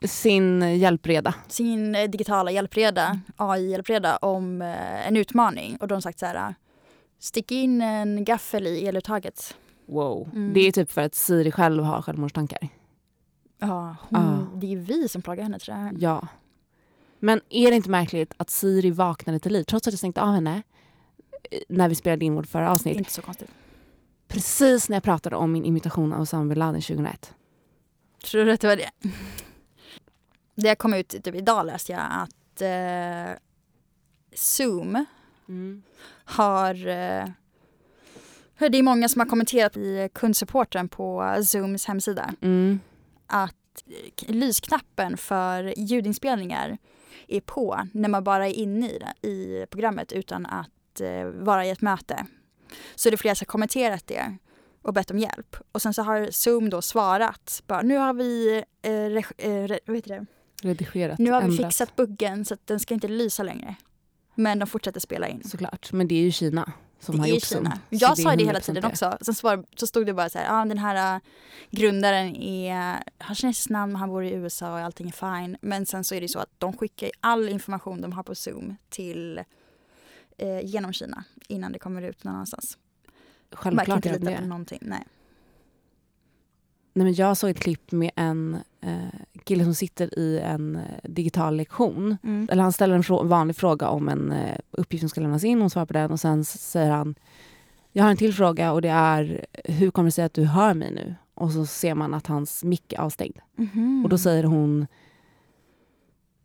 [0.00, 0.08] det?
[0.08, 1.34] Sin hjälpreda.
[1.48, 4.62] Sin digitala hjälpreda, AI-hjälpreda om
[5.06, 6.54] en utmaning och de sagt så här
[7.18, 9.56] Stick in en gaffel i eluttaget.
[9.86, 10.28] Wow.
[10.34, 10.52] Mm.
[10.54, 12.68] Det är typ för att Siri själv har självmordstankar.
[13.58, 14.46] Ja, hon, Ah.
[14.58, 16.02] det är vi som plågar henne tror jag.
[16.02, 16.28] Ja.
[17.18, 20.32] Men är det inte märkligt att Siri vaknade till liv trots att jag stängde av
[20.34, 20.62] henne
[21.50, 22.96] eh, när vi spelade in vårt förra Det är avsnitt?
[22.98, 23.50] inte så konstigt.
[24.28, 27.34] Precis när jag pratade om min imitation av Osama bin Laden 2001.
[28.24, 28.90] Tror du att det var det?
[30.54, 33.38] Det kom ut typ idag läste jag att eh,
[34.34, 35.04] Zoom
[36.24, 36.74] har...
[36.86, 37.24] Eh,
[38.70, 42.80] det är många som har kommenterat i kundsupporten på Zooms hemsida Mm.
[43.26, 43.54] att
[44.26, 46.78] eh, lysknappen för ljudinspelningar
[47.28, 51.66] är på när man bara är inne i, det, i programmet utan att eh, vara
[51.66, 52.26] i ett möte.
[52.94, 54.36] Så det är flera som har kommenterat det
[54.82, 55.56] och bett om hjälp.
[55.72, 59.78] Och sen så har Zoom då svarat, bara, nu har vi, eh, reg- eh, re-
[59.86, 60.26] vad heter det?
[60.62, 61.66] Redigerat, Nu har vi ändrat.
[61.66, 63.74] fixat buggen så att den ska inte lysa längre.
[64.38, 65.42] Men de fortsätter spela in.
[65.44, 65.92] Såklart.
[65.92, 67.70] Men det är ju Kina som det har gjort Kina.
[67.70, 67.98] Zoom.
[68.00, 68.88] Jag Så sa det hela 100% tiden det.
[68.88, 69.18] också.
[69.20, 71.20] Sen svar, så stod det bara så här, ah, den här uh,
[71.70, 75.56] grundaren är, har kinesiskt namn, han bor i USA och allting är fine.
[75.60, 78.76] Men sen så är det så att de skickar all information de har på Zoom
[78.88, 79.38] till
[80.38, 82.78] eh, genom Kina innan det kommer ut någon annanstans.
[83.50, 84.78] Man kan Självklart inte lita på någonting.
[84.82, 85.04] Nej.
[86.98, 88.98] Nej, men jag såg ett klipp med en eh,
[89.44, 92.16] kille som sitter i en eh, digital lektion.
[92.22, 92.48] Mm.
[92.50, 95.60] Eller han ställer en frå- vanlig fråga om en eh, uppgift som ska lämnas in.
[95.60, 97.14] Hon svarar på den och sen säger han
[97.92, 100.74] Jag har en till fråga och det är Hur kommer det sig att du hör
[100.74, 101.14] mig nu?
[101.34, 103.38] Och så ser man att hans mick är avstängd.
[103.56, 104.00] Mhm.
[104.04, 104.86] Och då säger hon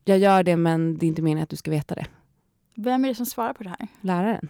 [0.06, 2.06] Jag gör det men det är inte meningen att du ska veta det.
[2.76, 3.88] Vem är det som svarar på det här?
[4.02, 4.48] Läraren.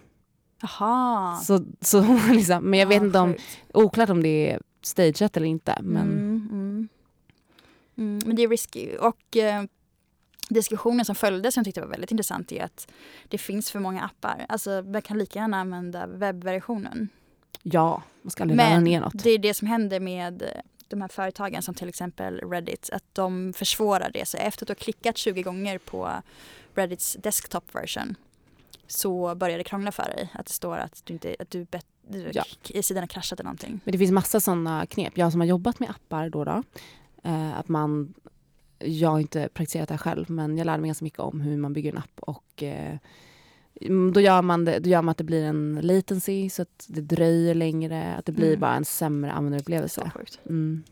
[0.62, 1.38] Jaha.
[1.38, 3.36] Så, så liksom, men jag vet Ah, inte om,
[3.74, 5.78] oklart om det är stageat eller inte.
[5.82, 6.88] Men Mm, mm.
[7.98, 8.96] Mm, men det är risky.
[8.98, 9.64] Och eh,
[10.50, 12.88] diskussionen som följde som jag tyckte var väldigt intressant är att
[13.28, 14.46] det finns för många appar.
[14.50, 17.10] Alltså man kan lika gärna använda webbversionen.
[17.64, 19.24] ja, man ska aldrig ladda Men ner något.
[19.24, 20.48] det är det som händer med eh,
[20.88, 24.28] de här företagen som till exempel Reddit, att de försvårar det.
[24.28, 26.12] Så efter att du har klickat 20 gånger på
[26.76, 28.16] Reddits desktop version
[28.88, 30.30] så börjar det krångla för dig.
[30.34, 31.86] Att det står att du inte, att du, bet,
[32.34, 32.44] Ja.
[32.82, 33.80] sidan har kraschat eller någonting.
[33.84, 35.18] Men det finns massa sådana knep.
[35.18, 36.64] Jag som har jobbat med appar då, då
[37.24, 38.14] eh, att man,
[38.80, 41.58] jag har inte praktiserat det här själv, men jag lärde mig ganska mycket om hur
[41.58, 42.98] man bygger en app och eh,
[43.82, 46.86] mm, då gör, man det, då gör man att det blir en latency så att
[46.90, 48.60] det dröjer längre, att det blir Mm.
[48.60, 50.12] bara en sämre användarupplevelse.
[50.46, 50.84] Mm.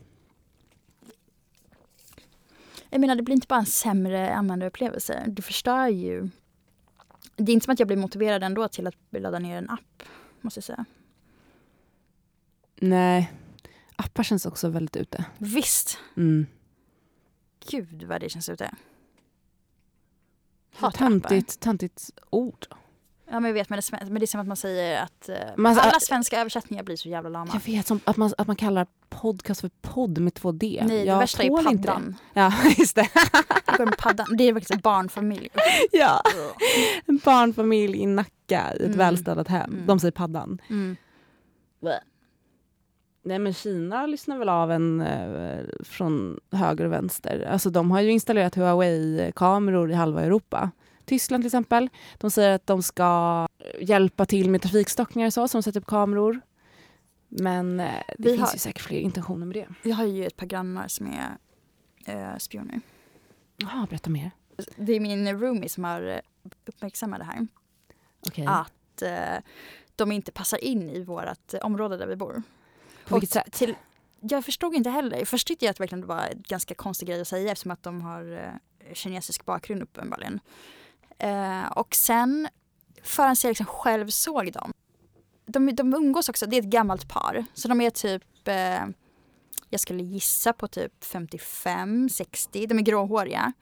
[2.90, 5.24] Jag menar det blir inte bara en sämre användarupplevelse.
[5.26, 6.28] Du förstör ju.
[7.36, 10.02] Det är inte som att jag blir motiverad ändå till att ladda ner en app.
[10.40, 10.84] Måste jag säga.
[12.82, 13.32] Nej,
[13.96, 15.24] appar känns också väldigt ute.
[15.38, 15.98] Visst.
[16.16, 16.46] Mm.
[17.70, 18.70] Gud vad det känns ute.
[20.74, 21.28] Hatar appar.
[21.28, 22.66] Töntigt, töntigt ord.
[23.30, 25.28] Ja men jag vet men det, är- men det är som att man säger att
[25.28, 27.50] eh, alltså, alla svenska översättningar blir så jävla lama.
[27.52, 30.82] Jag vet, som att, man, att man kallar podcast för podd med två D.
[30.86, 31.88] Nej det jag värsta är tål inte det.
[31.88, 32.16] paddan.
[32.34, 33.08] Ja, just det.
[33.66, 34.26] Det går med paddan.
[34.36, 35.48] Det är verkligen så barnfamilj.
[35.92, 36.22] ja.
[37.06, 38.98] En barnfamilj i Nacka i ett Mm.
[38.98, 39.72] välstädat hem.
[39.72, 39.86] Mm.
[39.86, 40.60] De säger paddan.
[40.70, 40.96] Mm.
[43.24, 47.46] Nej men Kina lyssnar väl av en eh, från höger och vänster.
[47.50, 50.70] Alltså de har ju installerat Huawei-kameror i halva Europa.
[51.04, 51.88] Tyskland till exempel.
[52.18, 53.48] De säger att de ska
[53.80, 56.40] hjälpa till med trafikstockningar och så, så de sätter upp kameror.
[57.28, 59.88] Men eh, det Vi finns har- ju säkert fler intentioner med det.
[59.88, 61.36] Jag har ju ett par grannar som är
[62.06, 62.80] eh, spioner.
[63.56, 64.30] Jaha, berätta mer.
[64.76, 66.18] Det är min roomie som har eh,
[66.66, 67.46] uppmärksammat det här.
[68.28, 68.46] Okej.
[68.46, 69.42] Att eh,
[69.96, 72.42] de inte passar in i vårt område där vi bor.
[73.08, 73.52] På vilket sätt?
[73.52, 73.74] Till,
[74.20, 75.24] jag förstod inte heller.
[75.24, 77.82] Först tyckte jag att verkligen det var en ganska konstig grej att säga eftersom att
[77.82, 80.40] de har eh, kinesisk bakgrund uppenbarligen.
[81.18, 82.48] Eh, och sen
[83.02, 84.72] förrän jag liksom själv såg dem.
[85.46, 87.44] De, de umgås också, det är ett gammalt par.
[87.54, 88.84] Så de är typ, eh,
[89.68, 92.66] jag skulle gissa på typ 55, 60.
[92.66, 93.52] De är gråhåriga.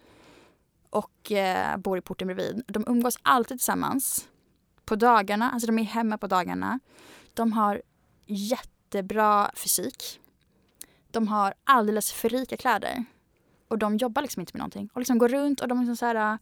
[0.91, 2.65] Och eh, bor i porten bredvid.
[2.69, 4.29] De umgås alltid tillsammans.
[4.85, 6.81] På dagarna, alltså de är hemma på dagarna.
[7.35, 7.83] De har
[8.95, 10.21] jättebra fysik.
[11.11, 13.05] De har alldeles för rika kläder.
[13.69, 14.89] Och de jobbar liksom inte med någonting.
[14.93, 16.33] Och liksom går runt och de är liksom så här...
[16.33, 16.39] äh,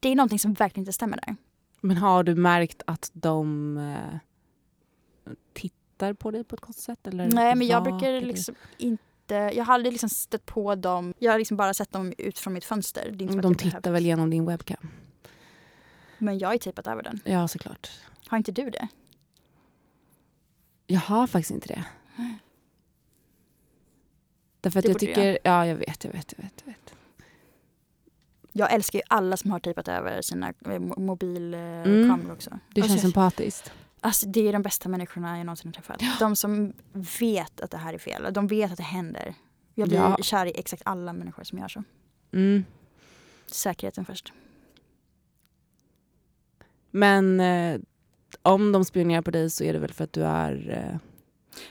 [0.00, 1.36] Det är någonting som verkligen inte stämmer där.
[1.80, 7.06] Men har du märkt att de eh, tittar på dig på ett konstigt sätt?
[7.06, 9.04] Eller Nej men jag brukar liksom inte...
[9.34, 11.14] Jag har aldrig liksom stött på dem.
[11.18, 13.10] Jag har liksom bara sett dem ut från mitt fönster.
[13.14, 13.94] Det De tittar behövt.
[13.96, 14.88] väl genom din webcam?
[16.18, 17.20] Men jag har ju tejpat över den.
[17.24, 17.90] Ja, såklart.
[18.28, 18.88] Har inte du det?
[20.90, 21.84] Jag har faktiskt inte det.
[24.60, 25.38] Därför att Det jag tycker...
[25.44, 26.62] Ja, jag vet, jag vet, jag vet.
[26.64, 26.94] Jag vet.
[28.52, 32.30] Jag älskar ju alla som har tejpat över sina eh, mo- mobilkameror Mm.
[32.30, 32.58] också.
[32.74, 33.72] Det Alltså, känns sympatiskt.
[34.00, 36.02] Alltså det är de bästa människorna jag någonsin har träffat.
[36.18, 38.32] De som vet att det här är fel.
[38.32, 39.34] De vet att det händer.
[39.74, 40.16] Jag blir Ja.
[40.22, 41.84] kär i exakt alla människor som gör så.
[42.32, 42.64] Mm.
[43.46, 44.32] Säkerheten först.
[46.90, 47.80] Men eh,
[48.42, 50.70] om de spionerar på dig så är det väl för att du är...
[50.70, 50.98] Eh,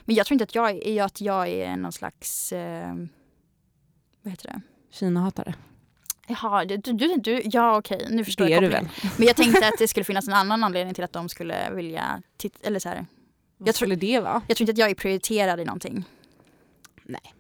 [0.05, 2.51] Men jag tror inte att jag är, att jag är någon slags...
[2.53, 2.93] Eh,
[4.22, 4.62] vad heter det?
[4.91, 5.53] Kina-hatare.
[6.28, 9.14] Jaha, du, du, du, ja okej, nu förstår Det jag är du kopplingen.
[9.18, 12.22] Men jag tänkte att det skulle finnas en annan anledning till att de skulle vilja
[12.38, 13.05] titta, eller så här.
[13.57, 14.41] Vad Jag tror- skulle det vara?
[14.47, 16.03] Jag tror inte att jag är prioriterad i någonting.
[17.03, 17.34] Nej.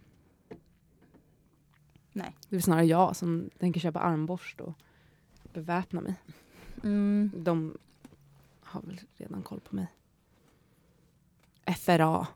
[2.13, 2.35] Nej.
[2.49, 4.73] Det är snarare jag som tänker köpa armborst och
[5.53, 6.13] beväpna mig.
[6.83, 7.31] Mm.
[7.35, 7.77] De
[8.69, 9.87] har väl redan koll på mig.
[11.77, 12.27] FRA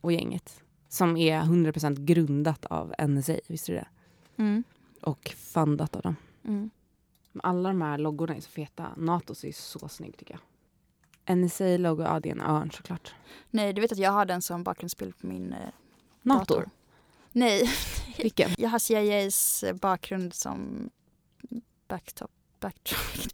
[0.00, 0.62] och gänget.
[0.88, 3.88] Som är 100% grundat av NSA, visste du det?
[4.36, 4.64] Mm.
[5.00, 6.16] Och fundat av dem.
[6.44, 6.70] Mm.
[7.42, 8.88] Alla de här loggorna är så feta.
[8.96, 11.36] Natos är så snygg tycker jag.
[11.36, 13.14] NSA-logo, ja det är en örn såklart.
[13.50, 15.58] Nej, du vet att jag har den som bakgrundsbild på min eh,
[16.22, 16.54] Nato?
[16.54, 16.70] dator.
[17.32, 17.70] Nej,
[18.18, 18.50] Vilken?
[18.58, 20.90] jag har CIAs bakgrund som
[21.88, 22.30] backtop.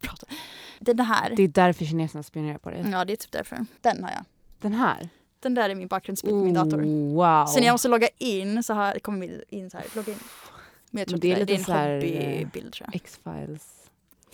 [0.00, 0.26] Prata.
[0.80, 1.32] Den här.
[1.36, 2.84] Det är därför kineserna spionerar på dig.
[2.92, 3.66] Ja, det är typ därför.
[3.80, 4.24] Den har jag.
[4.60, 5.08] Den här?
[5.40, 6.82] Den där är min bakgrundsbild på min dator.
[7.14, 7.46] Wow.
[7.46, 10.18] Så när jag måste logga in så har, kommer vi in så här, logga in.
[10.90, 12.96] Men jag tror det är det, det är en lite så här, hobbybild tror jag.
[12.96, 13.90] X-Files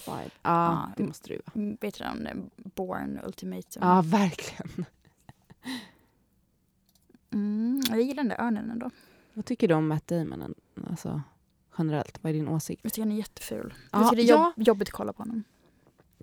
[0.07, 0.31] vibe.
[0.43, 1.77] Ja, Ja, det måste du vara.
[1.81, 2.51] Vet du den?
[2.57, 3.83] Born Ultimatum.
[3.83, 4.87] Ja, verkligen.
[7.33, 8.91] Mm, jag gillar den där örnen ändå.
[9.33, 10.55] Vad tycker du om Matt Damon?
[10.91, 11.23] Alltså,
[11.79, 12.81] generellt, vad är din åsikt?
[12.85, 13.75] Jag tycker han är jätteful.
[13.93, 15.45] Ja, jag tycker det är jobb, jobbigt att kolla på honom.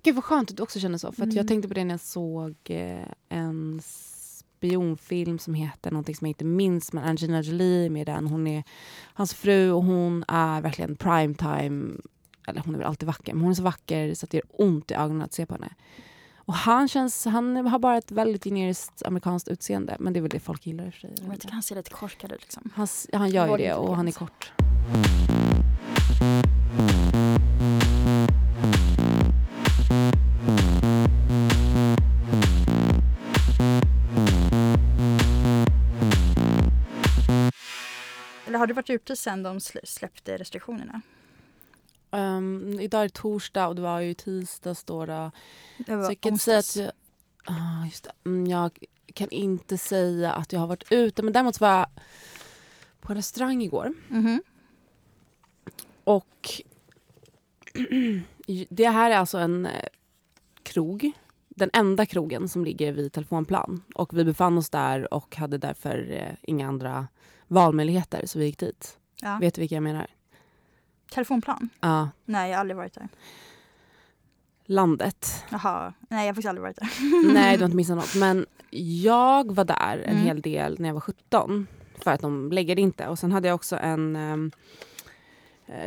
[0.02, 1.12] Gud vad skönt att du också känner så.
[1.12, 1.46] För att jag Mm.
[1.48, 6.44] tänkte på det när jag såg eh, en spionfilm som heter någonting som jag inte
[6.44, 6.92] minns.
[6.92, 8.26] Men Angelina Jolie med den.
[8.26, 8.64] Hon är
[9.14, 11.96] hans fru och hon är verkligen primetime.
[12.46, 13.34] Eller hon är väl alltid vacker.
[13.34, 15.54] Men hon är så vacker så att det gör ont i ögonen att se på
[15.54, 15.74] henne.
[16.36, 19.96] Och han känns, han har bara ett väldigt generiskt amerikanskt utseende.
[20.00, 21.14] Men det är väl det folk gillar i och för sig.
[21.28, 22.70] Jag tycker han ser lite korkad ut liksom.
[22.74, 24.52] Han, han gör ju det och han är kort.
[38.46, 41.00] Eller har du varit ute sen de slä- släppte restriktionerna?
[42.10, 45.06] Um, idag är det torsdag och det var ju tisdags då.
[45.06, 45.30] då.
[45.86, 46.92] Det var Så jag kan inte säga att onsdags.
[47.46, 48.06] jag, ah, just.
[48.26, 48.78] Mm, jag
[49.14, 51.22] kan inte säga att jag har varit ute.
[51.22, 51.86] Men däremot var jag
[53.00, 53.94] på restaurang igår.
[54.08, 54.42] Mhm.
[56.04, 56.50] Och
[58.68, 59.72] det här är alltså en eh,
[60.62, 61.12] krog.
[61.48, 63.82] Den enda krogen som ligger vid telefonplan.
[63.94, 67.08] Och vi befann oss där och hade därför eh, inga andra
[67.46, 68.26] valmöjligheter.
[68.26, 68.98] Så vi gick dit.
[69.22, 69.38] Ja.
[69.40, 70.06] Vet du vilka jag menar?
[71.12, 71.68] Telefonplan?
[71.80, 72.08] Ja.
[72.24, 73.08] Nej, jag har aldrig varit där.
[74.66, 75.44] landet.
[75.50, 76.88] Jaha, nej jag har faktiskt aldrig varit där.
[77.34, 78.14] Nej, du har inte missat något.
[78.16, 78.46] Men
[79.04, 80.22] jag var där en Mm.
[80.24, 81.66] hel del när jag var 17.
[81.98, 83.08] För att de lägger det inte.
[83.08, 84.50] Och sen hade jag också en um,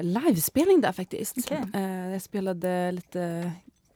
[0.01, 1.37] livespelning där faktiskt.
[1.37, 1.63] Okej.
[1.73, 3.51] Eh, jag spelade lite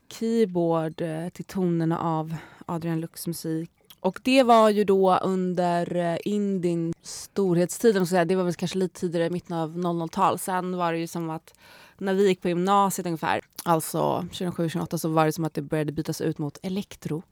[0.08, 2.34] keyboard eh, till tonerna av
[2.66, 3.70] Adrian Lux musik.
[4.00, 8.06] Och det var ju då under Indien storhetstiden.
[8.06, 10.38] Så det var väl kanske lite tidigare, i mitten av 00-tal.
[10.38, 11.54] Sen var det ju som att
[11.98, 15.92] när vi gick på gymnasiet ungefär, alltså 2007-2008 så var det som att det började
[15.92, 17.22] bytas ut mot elektro.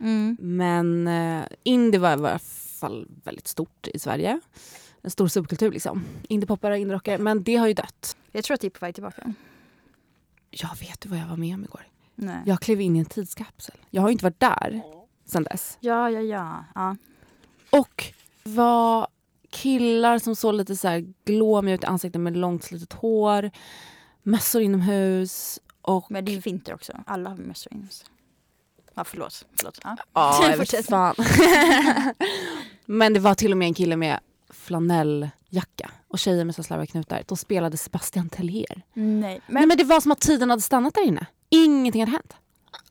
[0.00, 0.36] Mm.
[0.40, 2.38] Men eh, indie var i alla
[2.80, 4.40] fall väldigt stort i Sverige.
[5.02, 6.04] En stor subkultur liksom.
[6.28, 7.18] Indiepoppare, indierockare.
[7.18, 8.16] Men det har ju dött.
[8.32, 9.34] Jag tror att det är på väg tillbaka.
[10.50, 11.86] Jag vet du vad jag var med om igår?
[12.14, 12.42] Nej.
[12.46, 13.76] Jag klev in i en tidskapsel.
[13.90, 14.82] Jag har ju inte varit där
[15.24, 15.78] sen dess.
[15.80, 16.64] Ja, ja, ja.
[16.74, 16.96] ja.
[17.70, 18.04] Och
[18.42, 19.08] var
[19.50, 23.50] killar som såg lite så här glåmiga ut i ansiktet med långt slitet hår.
[24.22, 25.58] Mössor inomhus.
[25.82, 26.92] Och Men det är ju vinter också.
[27.06, 28.04] Alla har mössor inomhus.
[28.94, 29.46] Ja, förlåt.
[29.56, 29.80] förlåt.
[29.84, 29.96] Ja.
[30.12, 31.14] Ja, jag vet fan.
[32.86, 34.20] Men det var till och med en kille med
[34.70, 37.22] flanelljacka och tjejer med så slarviga knutar.
[37.26, 38.82] De spelade Sebastian Tellier.
[38.92, 41.26] Nej, Men, men, men det var som att tiden hade stannat där inne.
[41.48, 42.36] Ingenting hade hänt.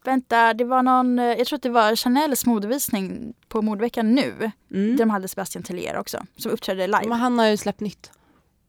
[0.03, 4.51] vänta, det var någon, eh, jag tror att det var Chanels modevisning på modeveckan nu.
[4.71, 4.91] Mm.
[4.91, 7.05] Där de hade Sebastian Tellier också, som uppträdde live.
[7.07, 8.11] Men han har ju släppt nytt.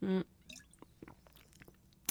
[0.02, 0.24] Mm.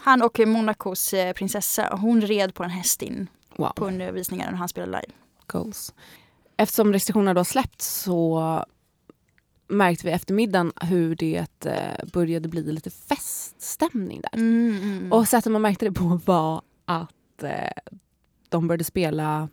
[0.02, 4.54] Han och Monacos eh, prinsessa, hon red på en häst in Wow, på under visningen
[4.54, 5.14] och han spelade live.
[5.48, 5.94] goals.
[6.58, 8.40] Eftersom restriktionerna då släppts så
[9.70, 14.40] märkte vi eftermiddagen hur det eh, började bli lite feststämning där.
[14.40, 17.94] Mm, Och sättet man märkte det på var att eh,
[18.50, 19.50] de började spela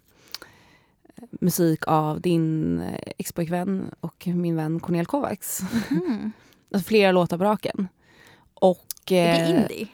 [1.17, 2.83] eh, musik av din
[3.19, 5.61] expojkvän och min vän Cornel Kovacs.
[5.91, 6.33] mm.
[6.73, 7.89] Alltså flera låtar på raken.
[8.55, 9.89] Och, Är det indie?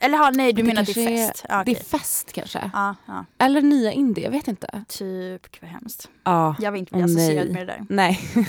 [0.00, 1.44] Eller ha, nej, du det menar det är är- fest?
[1.48, 2.70] Ja, Det är fest kanske.
[2.74, 3.24] ja, ja.
[3.38, 4.84] Eller nya indie, jag vet inte.
[4.88, 6.08] Typ, vad hemskt.
[6.24, 7.52] Ja, Jag vill inte bli associerad nej.
[7.54, 7.86] med det där.
[7.88, 8.20] nej.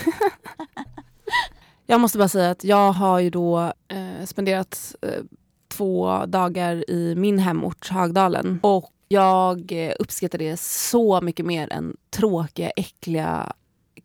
[1.92, 5.22] jag måste bara säga att jag har ju då eh, spenderat eh,
[5.68, 8.60] två dagar i min hemort Högdalen.
[8.62, 13.52] Och jag eh, uppskattar det så mycket mer än tråkiga, äckliga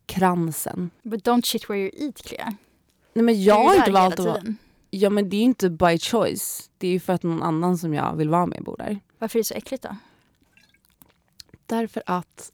[0.05, 0.89] kransen.
[1.03, 2.55] But don't shit where you eat, Clea.
[3.13, 4.43] Nej men jag har inte valt att vara...
[4.89, 6.69] Ja men det är ju inte by choice.
[6.77, 8.99] Det är ju för att någon annan som jag vill vara med bor där.
[9.19, 9.95] Varför är det så äckligt då?
[11.65, 12.51] Därför att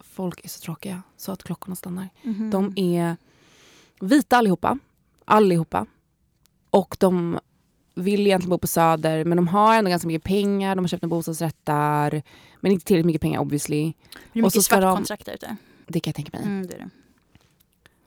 [0.00, 2.08] folk är så tråkiga så att klockorna stannar.
[2.22, 2.50] Mhm.
[2.50, 3.16] De är
[4.02, 4.78] vita allihopa.
[5.24, 5.86] Allihopa.
[6.70, 7.38] Och de
[7.94, 10.76] vill egentligen bo på Söder men de har ändå ganska mycket pengar.
[10.76, 12.22] De har köpt en bostadsrätt där.
[12.60, 13.92] Men inte tillräckligt mycket pengar obviously.
[14.32, 15.56] det är och så mycket ska svart de- ute.
[15.86, 16.46] Det kan jag tänka mig.
[16.46, 16.90] Mm, det det.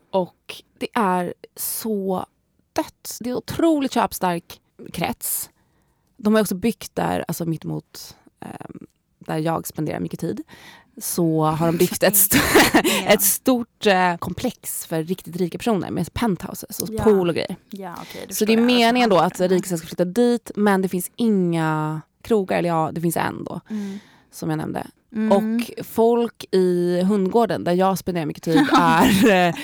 [0.10, 2.26] Och det är så
[2.74, 3.18] dött.
[3.20, 4.62] Det är en otroligt köpstark
[4.94, 5.50] krets.
[6.18, 8.88] De har också byggt där, alltså mitt emot ehm,
[9.20, 10.44] där jag spenderar mycket tid.
[10.98, 12.40] Så har de byggt ett, st-
[13.08, 17.04] ett stort eh, komplex för riktigt rika personer med penthouses och Ja.
[17.04, 17.56] pool och grejer.
[17.70, 18.66] Ja, okej, Så det är jag.
[18.66, 23.02] meningen då att rika ska flytta dit men det finns inga krogar, eller ja, det
[23.02, 24.00] finns en då Mm.
[24.32, 24.88] som jag nämnde.
[25.16, 25.32] Mm.
[25.32, 29.48] Och folk i hundgården där jag spenderar mycket tid är...
[29.48, 29.56] eh,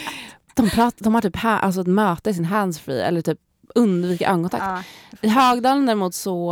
[0.55, 3.39] de, pratar, de har typ alltså ett möte i sin handsfree eller typ
[3.75, 4.63] undviker ögonkontakt.
[4.63, 4.83] Ja.
[5.21, 6.51] I Högdalen däremot så...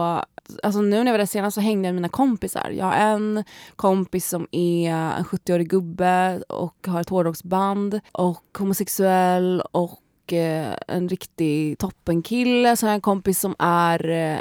[0.64, 2.70] Alltså nu när jag var där senast så hängde jag med mina kompisar.
[2.70, 3.44] Jag har en
[3.76, 11.10] kompis som är en 70-årig gubbe och har ett hårdrocksband och homosexuell och eh, en
[11.10, 12.76] riktig toppenkille.
[12.76, 14.40] Så har jag en kompis som är eh,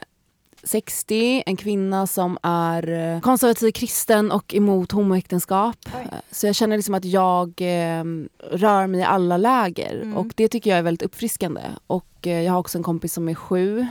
[0.68, 5.76] 60, en kvinna som är eh, konservativ kristen och emot homoäktenskap.
[5.86, 6.08] Oj.
[6.12, 8.04] Eh, Så jag känner liksom att jag eh,
[8.50, 10.16] rör mig i alla läger Mm.
[10.16, 11.60] och det tycker jag är väldigt uppfriskande.
[11.86, 13.86] Och eh, jag har också en kompis som är sju.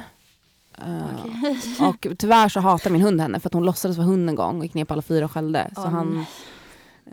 [1.79, 1.87] Okej.
[2.11, 4.57] och tyvärr så hatar min hund henne för att hon låtsades vara hund en gång
[4.57, 5.71] och gick ner på alla fyra och skällde.
[5.75, 6.25] Så han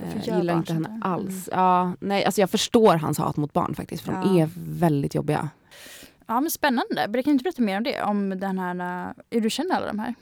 [0.03, 1.49] eh, gillar inte henne alls.
[1.53, 4.43] Ja, nej, alltså jag förstår hans hat mot barn faktiskt för de Ja.
[4.43, 5.49] är väldigt jobbiga.
[6.27, 7.03] Ja men spännande.
[7.05, 8.03] Kan du inte berätta mer om det?
[8.03, 10.15] Om den här, hur du känner alla de här?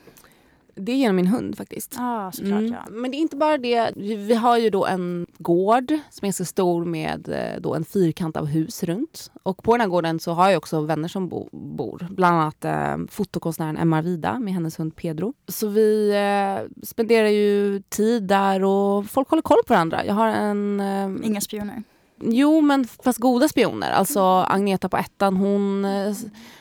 [0.75, 1.97] Det är genom min hund faktiskt.
[1.99, 2.73] Ah, såklart Mm.
[2.73, 2.85] ja.
[2.91, 3.93] Men det är inte bara det.
[3.97, 8.37] Vi har ju då en gård som är ganska stor med eh, då en fyrkant
[8.37, 9.31] av hus runt.
[9.43, 12.07] Och på den här gården så har jag också vänner som bo, bor.
[12.11, 15.35] Bland annat eh, fotokonstnären Emma Arvida med hennes hund Pedro.
[15.49, 20.05] Så vi eh, spenderar ju tid där och folk håller koll på varandra.
[20.05, 20.81] Jag har en...
[20.81, 21.83] Eh, Inga spioner.
[22.21, 23.91] Jo, men fast goda spioner.
[23.91, 25.87] Alltså Agneta på ettan, hon,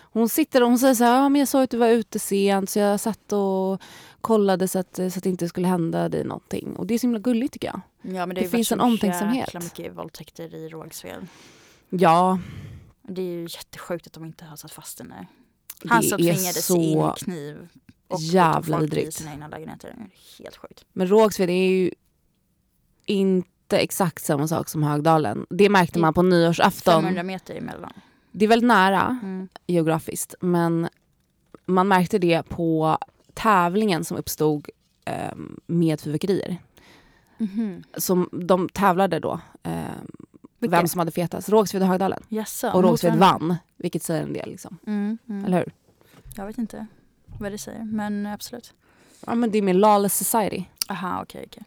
[0.02, 2.20] hon sitter och hon säger så här, ja, men jag såg att du var ute
[2.20, 3.82] sent så jag satt och
[4.22, 6.76] kollade så att, så att det inte skulle hända dig någonting.
[6.76, 7.82] Och det är så himla gulligt tycker jag.
[8.16, 9.38] Ja men det, Det har finns en omtänksamhet.
[9.48, 11.28] jäkla mycket våldtäkter i Rågsved.
[11.90, 12.40] Ja,
[13.08, 15.26] Det är ju jättesjukt att de inte har satt fast det
[15.90, 17.68] Han som tvingades så in i kniv.
[18.08, 19.14] Och Jävla i vidrigt.
[19.14, 19.96] sina egna lägenheter.
[19.98, 20.86] Det är Helt sjukt.
[20.94, 21.92] Men Rågsved är ju
[23.76, 25.46] inte exakt samma sak som Högdalen.
[25.50, 26.94] Det märkte man på nyårsafton.
[26.94, 27.94] 500 meter emellan.
[28.32, 29.48] Det är väldigt nära Mm.
[29.68, 30.90] geografiskt men
[31.66, 32.98] man märkte det på
[33.34, 34.70] tävlingen som uppstod
[35.06, 35.34] eh,
[35.68, 36.58] med fyrverkerier.
[37.38, 37.84] Mhm.
[37.98, 39.82] Som de tävlade då, eh,
[40.60, 41.50] vem som hade fetast.
[41.50, 42.24] Rågsved och Högdalen.
[42.30, 44.50] Jaså, och Rågsved vann, vilket säger en del.
[44.50, 44.78] Liksom.
[44.88, 45.46] Mm, mm.
[45.46, 45.74] Eller hur?
[46.36, 46.86] Jag vet inte
[47.40, 48.74] vad det säger, men absolut.
[49.26, 50.64] Ja, men det är med Lawless Society.
[50.90, 51.64] Aha, okej, okej.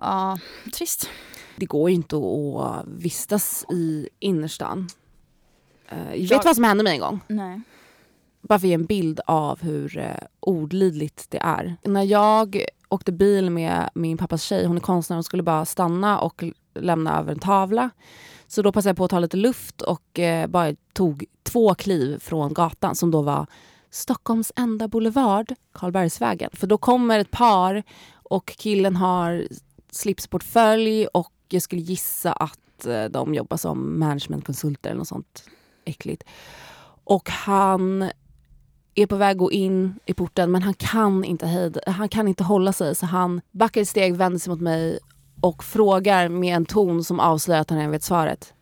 [0.00, 0.38] Ja,
[0.72, 1.10] trist.
[1.56, 4.88] Det går ju inte att vistas i innerstan.
[5.88, 7.20] Eh, Jag- Vet du vad som hände mig en gång?
[7.28, 7.60] Nej.
[8.40, 11.76] Bara för att ge en bild av hur eh, ordlidligt det är.
[11.82, 16.18] När jag åkte bil med min pappas tjej, hon är konstnär, hon skulle bara stanna
[16.20, 16.44] och
[16.74, 17.90] lämna över en tavla.
[18.46, 22.18] Så då passade jag på att ta lite luft och eh, bara tog två kliv
[22.18, 23.46] från gatan som då var
[23.90, 26.50] Stockholms enda boulevard, Karlbergsvägen.
[26.52, 27.82] För då kommer ett par
[28.14, 29.48] och killen har
[29.90, 35.44] slipsportfölj och jag skulle gissa att eh, de jobbar som managementkonsulter eller något sånt
[35.84, 36.24] äckligt.
[37.04, 38.10] Och han
[38.94, 42.28] är på väg att gå in i porten men han kan inte hejda, han kan
[42.28, 44.98] inte hålla sig så han backar ett steg, vänder sig mot mig
[45.40, 48.54] och frågar med en ton som avslöjar att han redan vet svaret.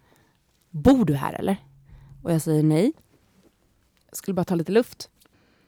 [0.70, 1.56] Bor du här eller?
[2.22, 2.92] Och jag säger nej.
[4.08, 5.10] Jag skulle bara ta lite luft.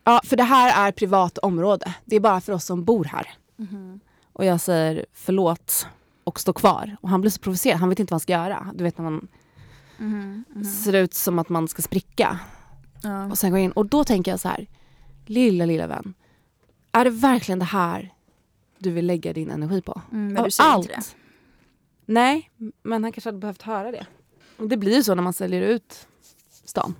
[0.04, 1.94] Ja, för det här är privat område.
[2.04, 3.28] Det är bara för oss som bor här.
[3.56, 4.00] Mhm.
[4.38, 5.86] Och jag säger förlåt
[6.24, 6.96] och står kvar.
[7.00, 8.72] Och han blir så provocerad, han vet inte vad han ska göra.
[8.74, 9.28] Du vet när man
[10.00, 10.64] Mhm, mhm.
[10.64, 12.38] ser ut som att man ska spricka.
[13.02, 13.26] Ja.
[13.30, 14.66] Och sen går in och då tänker jag så här.
[15.26, 16.14] Lilla, lilla vän.
[16.92, 18.14] Är det verkligen det här
[18.78, 20.02] du vill lägga din energi på?
[20.12, 20.86] Mm, men Av du säger allt.
[20.86, 21.04] inte det.
[22.06, 22.50] Nej,
[22.82, 24.06] men han kanske hade behövt höra det.
[24.56, 26.06] Och det blir ju så när man säljer ut
[26.64, 26.94] stan.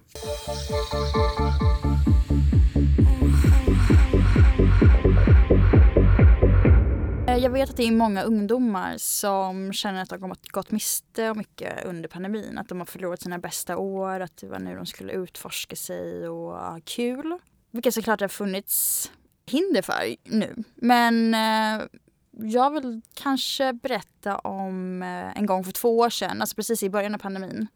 [7.29, 11.31] Eh, jag vet att det är många ungdomar som känner att de har gått- miste
[11.31, 12.59] om mycket under pandemin.
[12.59, 16.29] Att de har förlorat sina bästa år, att det var nu de skulle utforska sig
[16.29, 17.39] och ha kul.
[17.70, 19.11] Vilket såklart har funnits
[19.47, 20.64] hinder för nu.
[20.74, 21.87] Men eh,
[22.31, 26.91] jag vill kanske berätta om eh, en gång för två år sedan, alltså precis i
[26.91, 27.66] början av pandemin.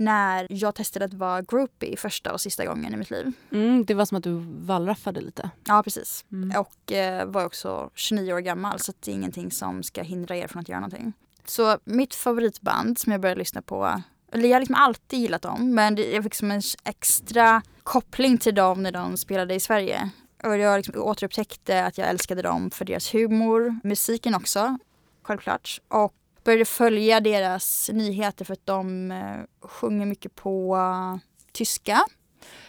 [0.00, 3.32] När jag testade att vara groupie första och sista gången i mitt liv.
[3.52, 5.50] Mm, det var som att du wallraffade lite.
[5.64, 6.24] Ja, precis.
[6.32, 6.60] Mm.
[6.60, 10.36] Och eh, var också 29 år gammal så att det är ingenting som ska hindra
[10.36, 11.12] er från att göra någonting.
[11.44, 15.74] Så mitt favoritband som jag började lyssna på, eller jag har liksom alltid gillat dem
[15.74, 20.10] men jag fick som en extra koppling till dem när de spelade i Sverige.
[20.44, 24.78] Och jag liksom återupptäckte att jag älskade dem för deras humor, musiken också,
[25.22, 25.80] självklart.
[25.88, 26.14] Och
[26.44, 31.20] började följa deras nyheter för att de eh, sjunger mycket på eh,
[31.52, 32.00] tyska.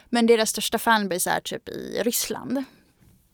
[0.10, 2.64] Men deras största fanbase är typ i Ryssland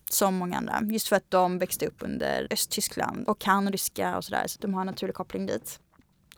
[0.09, 0.81] som många andra.
[0.83, 4.43] Just för att de växte upp under Östtyskland och kan ryska och sådär.
[4.47, 5.79] Så de har en naturlig koppling dit.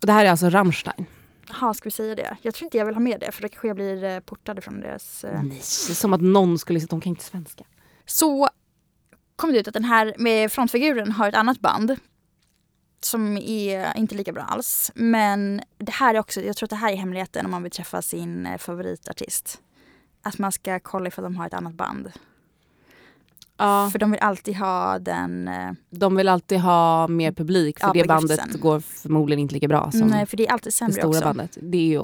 [0.01, 1.05] Och det här är alltså Rammstein.
[1.49, 2.37] Jaha, ska vi säga det?
[2.41, 4.63] Jag tror inte jag vill ha med det för då kanske jag blir eh, portad
[4.63, 5.23] från deras...
[5.23, 5.43] eh.
[5.43, 7.63] Nej, som att någon skulle säga att de kan inte svenska.
[8.05, 8.49] Så
[9.35, 11.95] kom det ut att den här med frontfiguren har ett annat band
[13.05, 14.91] som är inte lika bra alls.
[14.95, 17.71] Men det här är också, jag tror att det här är hemligheten om man vill
[17.71, 19.61] träffa sin eh, favoritartist.
[20.23, 22.11] Att man ska kolla ifall de har ett annat band.
[23.57, 25.47] Ja, För de vill alltid ha den...
[25.47, 29.67] eh, de vill alltid ha mer publik för Ja, det bandet går förmodligen inte lika
[29.67, 31.21] bra som nej, för det är alltid det sämre stora också.
[31.21, 31.57] bandet.
[31.61, 32.01] Det är ju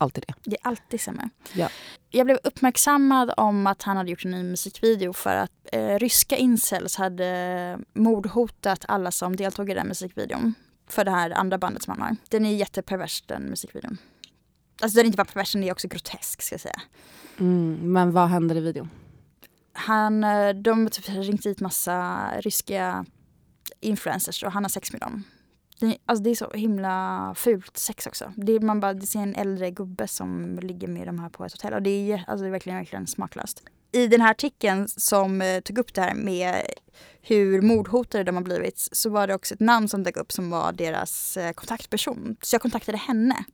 [0.00, 0.34] alltid det.
[0.50, 1.28] Det är alltid sämre.
[1.52, 1.68] Ja.
[2.10, 6.36] Jag blev uppmärksammad om att han hade gjort en ny musikvideo för att eh, ryska
[6.36, 10.54] incels hade mordhotat alla som deltog i den musikvideon.
[10.88, 12.16] För det här andra bandet som han har.
[12.28, 13.98] Den är jättepervers den musikvideon.
[14.82, 16.80] Alltså den är inte bara pervers, den är också grotesk ska jag säga.
[17.38, 18.90] Mm, men vad händer i videon?
[19.72, 23.04] Han, eh, de har typ ringt hit massa ryska
[23.80, 25.24] influencers och han har sex med dem.
[25.80, 28.32] Det, alltså det är så himla fult sex också.
[28.36, 31.44] Det är, man bara det ser en äldre gubbe som ligger med de här på
[31.44, 33.62] ett hotell och det är, alltså det är verkligen, verkligen smaklöst.
[33.92, 36.62] I den här artikeln som eh, tog upp det här med
[37.22, 40.50] hur mordhotade de har blivit så var det också ett namn som dök upp som
[40.50, 42.36] var deras eh, kontaktperson.
[42.42, 43.44] Så jag kontaktade henne.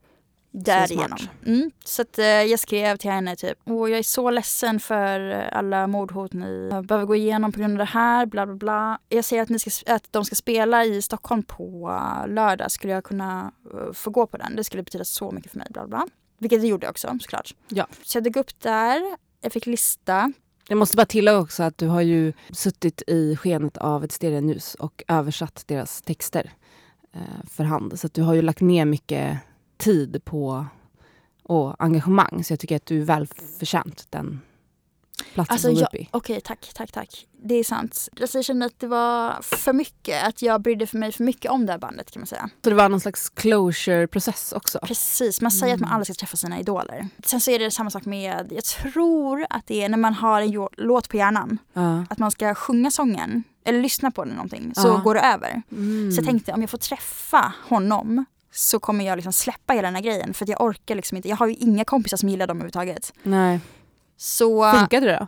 [0.64, 1.18] Därigenom.
[1.18, 1.30] smart.
[1.46, 5.20] Mm, så att, eh, jag skrev till henne typ, Åh, jag är så ledsen för
[5.52, 8.98] alla mordhot ni behöver gå igenom på grund av det här, bla bla bla.
[9.08, 12.92] Jag ser att, ni ska, att de ska spela i Stockholm på eh, lördag, skulle
[12.92, 14.56] jag kunna eh, få gå på den?
[14.56, 16.06] Det skulle betyda så mycket för mig, bla bla.
[16.38, 17.54] Vilket det gjorde också såklart.
[17.68, 17.86] Ja.
[18.02, 20.32] Så jag dök upp där, jag fick lista.
[20.68, 24.74] Jag måste bara tillägga också att du har ju suttit i skenet av ett stereoljus
[24.74, 26.52] och översatt deras texter
[27.12, 28.00] eh, för hand.
[28.00, 29.38] Så att du har ju lagt ner mycket
[29.76, 30.66] tid på
[31.42, 32.44] och engagemang.
[32.44, 33.26] Så jag tycker att du är väl
[33.58, 34.40] förtjänt den
[35.34, 36.08] platsen Alltså, som groupie.
[36.10, 37.26] okej, tack, tack, tack.
[37.44, 38.08] Det är sant.
[38.20, 41.50] Alltså, jag kände att det var för mycket, att jag brydde för mig för mycket
[41.50, 42.50] om det här bandet kan man säga.
[42.64, 44.78] Så det var någon slags closure-process också?
[44.82, 47.08] Precis, man säger att man aldrig ska träffa sina idoler.
[47.24, 50.40] Sen så är det samma sak med, jag tror att det är när man har
[50.40, 52.04] en låt på hjärnan, Ja.
[52.10, 54.96] att man ska sjunga sången, eller lyssna på den någonting, så Ja.
[55.04, 55.62] går det över.
[55.72, 56.12] Mm.
[56.12, 58.24] Så jag tänkte om jag får träffa honom
[58.56, 61.28] så kommer jag liksom släppa hela den här grejen för att jag orkar liksom inte,
[61.28, 63.12] jag har ju inga kompisar som gillar dem överhuvudtaget.
[63.22, 63.60] Nej.
[64.16, 65.26] Så Funkade det då?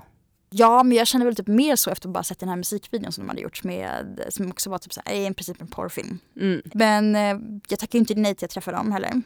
[0.51, 3.13] ja, men jag känner väl typ mer så efter att bara sett den här musikvideon
[3.13, 6.19] som de hade gjort med, som också var typ så här, i princip en porrfilm.
[6.41, 6.63] Mm.
[6.75, 9.23] Men eh, jag tackar ju inte nej till att träffa dem heller.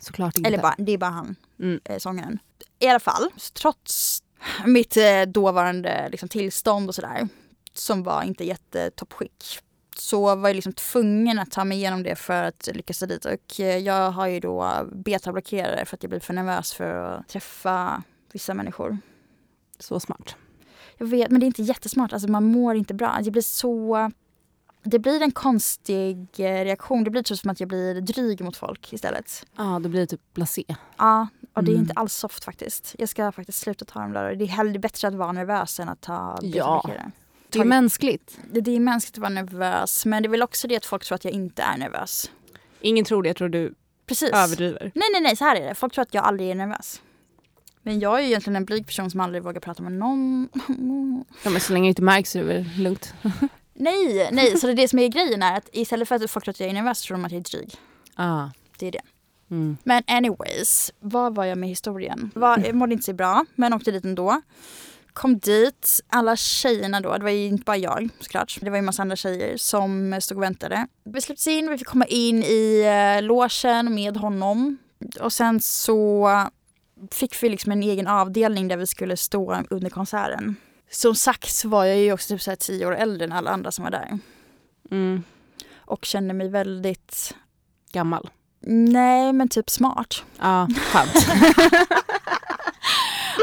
[0.00, 0.48] Såklart inte.
[0.48, 1.80] Eller bara, det är bara han, Mm.
[1.84, 2.38] eh, sångaren.
[2.78, 4.22] I alla fall, trots
[4.66, 7.28] mitt eh, dåvarande liksom, tillstånd och sådär,
[7.74, 9.58] som var inte jättetoppskick,
[10.02, 13.24] så var jag liksom tvungen att ta mig igenom det för att lyckas ta dit.
[13.24, 17.28] Och eh, jag har ju då betablockerare för att jag blir för nervös för att
[17.28, 18.98] träffa vissa människor.
[19.78, 20.36] Så smart.
[20.98, 22.12] Jag vet, men det är inte jättesmart.
[22.12, 23.18] Alltså man mår inte bra.
[23.22, 24.10] Det blir så...
[24.84, 27.04] Det blir en konstig eh, reaktion.
[27.04, 29.46] Det blir typ som att jag blir dryg mot folk istället.
[29.56, 30.64] Ja, då blir det typ blasé.
[30.98, 31.82] Ja, och det är Mm.
[31.82, 32.94] inte alls soft faktiskt.
[32.98, 34.34] Jag ska faktiskt sluta ta dem där.
[34.34, 36.90] Det är hellre bättre att vara nervös än att ta Ja.
[37.52, 38.38] Det är mänskligt.
[38.52, 41.04] Det, det är mänskligt att vara nervös, men det är väl också det att folk
[41.04, 42.30] tror att jag inte är nervös.
[42.80, 43.74] Ingen tror det, jag tror du
[44.06, 44.30] Precis.
[44.32, 44.92] överdriver.
[44.94, 45.74] Nej, nej, nej, så här är det.
[45.74, 47.02] Folk tror att jag aldrig är nervös.
[47.82, 50.48] Men jag är ju egentligen en blyg person som aldrig vågar prata med någon.
[51.44, 53.14] Ja, men så länge det inte märks så är det väl lugnt.
[53.74, 56.44] Nej, nej, så det är det som är grejen är att istället för att folk
[56.44, 57.74] tror att jag är nervös så tror de att jag är dryg.
[58.14, 58.48] Ah.
[58.78, 59.02] Det är det.
[59.50, 59.76] Mm.
[59.84, 62.30] Men anyways, vad var jag med historien?
[62.34, 64.40] Var, jag mådde inte så bra, men åkte dit ändå.
[65.12, 68.58] Kom dit, alla tjejerna då, det var ju inte bara jag såklart.
[68.60, 70.86] Det var ju en massa andra tjejer som stod och väntade.
[71.04, 72.84] Vi släpptes in, vi fick komma in i
[73.18, 74.78] uh, logen med honom.
[75.20, 76.30] Och sen så
[77.10, 80.56] fick vi liksom en egen avdelning där vi skulle stå under konserten.
[80.90, 83.50] Som sagt så var jag ju också typ så här tio år äldre än alla
[83.50, 84.18] andra som var där.
[84.90, 85.22] Mm.
[85.76, 87.34] Och kände mig väldigt,
[87.92, 88.30] Gammal.
[88.66, 90.24] nej men typ smart.
[90.38, 91.12] Ja, skönt.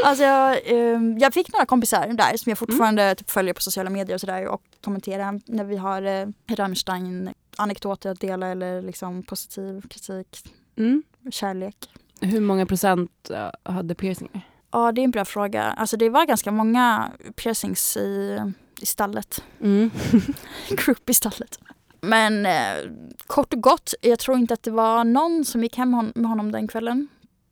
[0.04, 3.90] Alltså jag, ehm, jag fick några kompisar där som jag fortfarande typ följer på sociala
[3.90, 6.26] medier och sådär och kommenterar när vi har eh,
[6.56, 10.44] Rammstein-anekdoter att dela eller liksom positiv kritik,
[10.76, 11.02] Mm.
[11.30, 11.76] kärlek.
[12.20, 14.40] Hur många procent eh, hade piercingar?
[14.72, 15.62] Ja, det är en bra fråga.
[15.62, 18.38] Alltså det var ganska många piercings i,
[18.80, 19.42] i stallet.
[19.60, 19.90] Mm.
[20.70, 21.58] Group i stallet.
[22.00, 22.90] Men eh,
[23.26, 26.30] kort och gott, jag tror inte att det var någon som gick hem hon- med
[26.30, 27.08] honom den kvällen.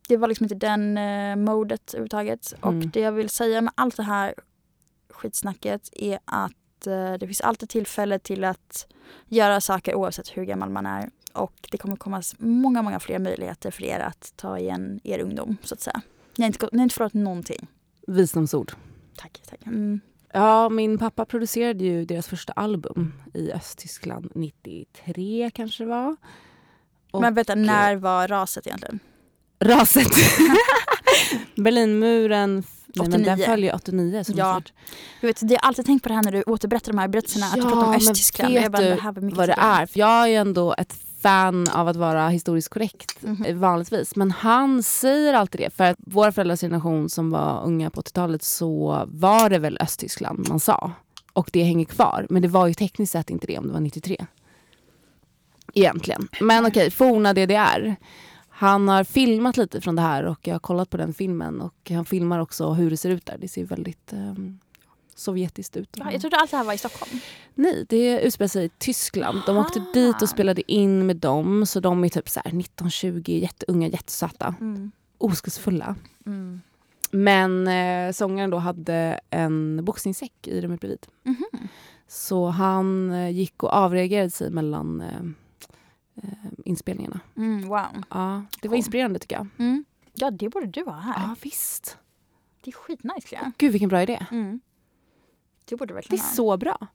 [0.09, 2.53] Det var liksom inte den eh, modet överhuvudtaget.
[2.63, 2.77] Mm.
[2.77, 4.33] Och det jag vill säga med allt det här
[5.09, 8.87] skitsnacket är att eh, det finns alltid tillfälle till att
[9.27, 11.09] göra saker oavsett hur gammal man är.
[11.33, 15.57] Och det kommer komma många, många fler möjligheter för er att ta igen er ungdom
[15.63, 16.01] så att säga.
[16.37, 17.67] Ni har inte, ni har inte förlorat någonting.
[18.07, 18.71] Visdomsord.
[19.17, 19.41] Tack.
[19.49, 19.65] tack.
[19.65, 19.99] Mm.
[20.33, 26.15] Ja, min pappa producerade ju deras första album i Östtyskland 93 kanske det var.
[27.11, 28.99] Och Men vänta, när var raset egentligen?
[29.59, 30.07] Raset.
[31.55, 32.63] Berlinmuren.
[32.95, 33.45] Nej, men den 89.
[33.45, 34.23] följer 89.
[34.23, 34.61] Så Ja.
[35.21, 37.45] Jag, vet, jag har alltid tänkt på det här när du återberättar de här berättelserna,
[37.45, 38.53] att du pratar om Östtyskland.
[38.53, 39.85] vet Jag bara, du det här var mycket vad det är?
[39.85, 43.45] För jag är ju ändå ett fan av att vara historiskt korrekt Mhm.
[43.45, 44.15] eh, vanligtvis.
[44.15, 45.69] Men han säger alltid det.
[45.75, 50.49] För att våra föräldrars generation som var unga på 80-talet så var det väl Östtyskland
[50.49, 50.91] man sa.
[51.33, 52.27] Och det hänger kvar.
[52.29, 54.25] Men det var ju tekniskt sett inte det om det var 93.
[55.73, 56.27] Egentligen.
[56.41, 57.95] Men okej, forna DDR.
[58.59, 61.61] Han har filmat lite från det här och jag har kollat på den filmen.
[61.61, 63.37] Och han filmar också hur det ser ut där.
[63.37, 64.59] Det ser väldigt ehm,
[65.15, 65.89] sovjetiskt ut.
[65.97, 67.11] Ja, jag trodde allt det här var i Stockholm.
[67.55, 69.41] Nej, det utspelar sig i Tyskland.
[69.45, 69.91] De åkte Aha.
[69.93, 71.65] dit och spelade in med dem.
[71.65, 74.55] Så de är typ så här 19-20, jätteunga, jättesöta.
[74.61, 74.91] Mm.
[75.17, 75.95] Oskuldsfulla.
[76.25, 76.61] Mm.
[77.11, 81.05] Men eh, sångaren då hade en boxningssäck i rummet bredvid.
[81.23, 81.67] Mhm.
[82.07, 85.21] Så han eh, gick och avreagerade sig mellan eh,
[86.23, 86.29] eh,
[86.65, 87.19] inspelningarna.
[87.37, 88.03] Mm, wow.
[88.09, 89.47] Ja, det var inspirerande tycker jag.
[89.59, 89.85] Mm.
[90.13, 91.13] Ja, det borde du ha här.
[91.27, 91.97] Ja, visst.
[92.61, 93.51] Det är skitnice Clea.
[93.57, 94.25] Gud vilken bra idé.
[94.31, 94.59] Mm.
[95.65, 96.33] Det borde du Det verkligen är ha.
[96.35, 96.87] så bra.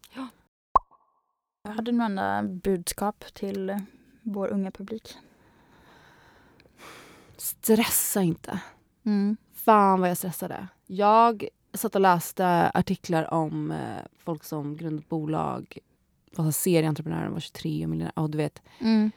[1.63, 3.79] Jag hade några andra budskap till
[4.23, 5.15] vår unga publik.
[7.37, 8.61] Stressa inte.
[9.05, 9.37] Mm.
[9.55, 10.69] Fan vad jag stressade.
[10.87, 13.79] Jag satt och läste artiklar om eh,
[14.19, 15.79] folk som grundat bolag,
[16.43, 18.13] var serieentreprenörer, var 23 och miljonärer.
[18.17, 19.11] Ja, du vet, Mm.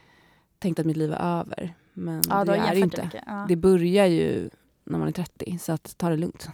[0.59, 1.73] tänkte att mitt liv är över.
[1.93, 3.09] Men Ja, det är det inte.
[3.25, 3.45] Ja.
[3.49, 4.49] Det börjar ju
[4.83, 6.49] när man är 30, så att ta det lugnt.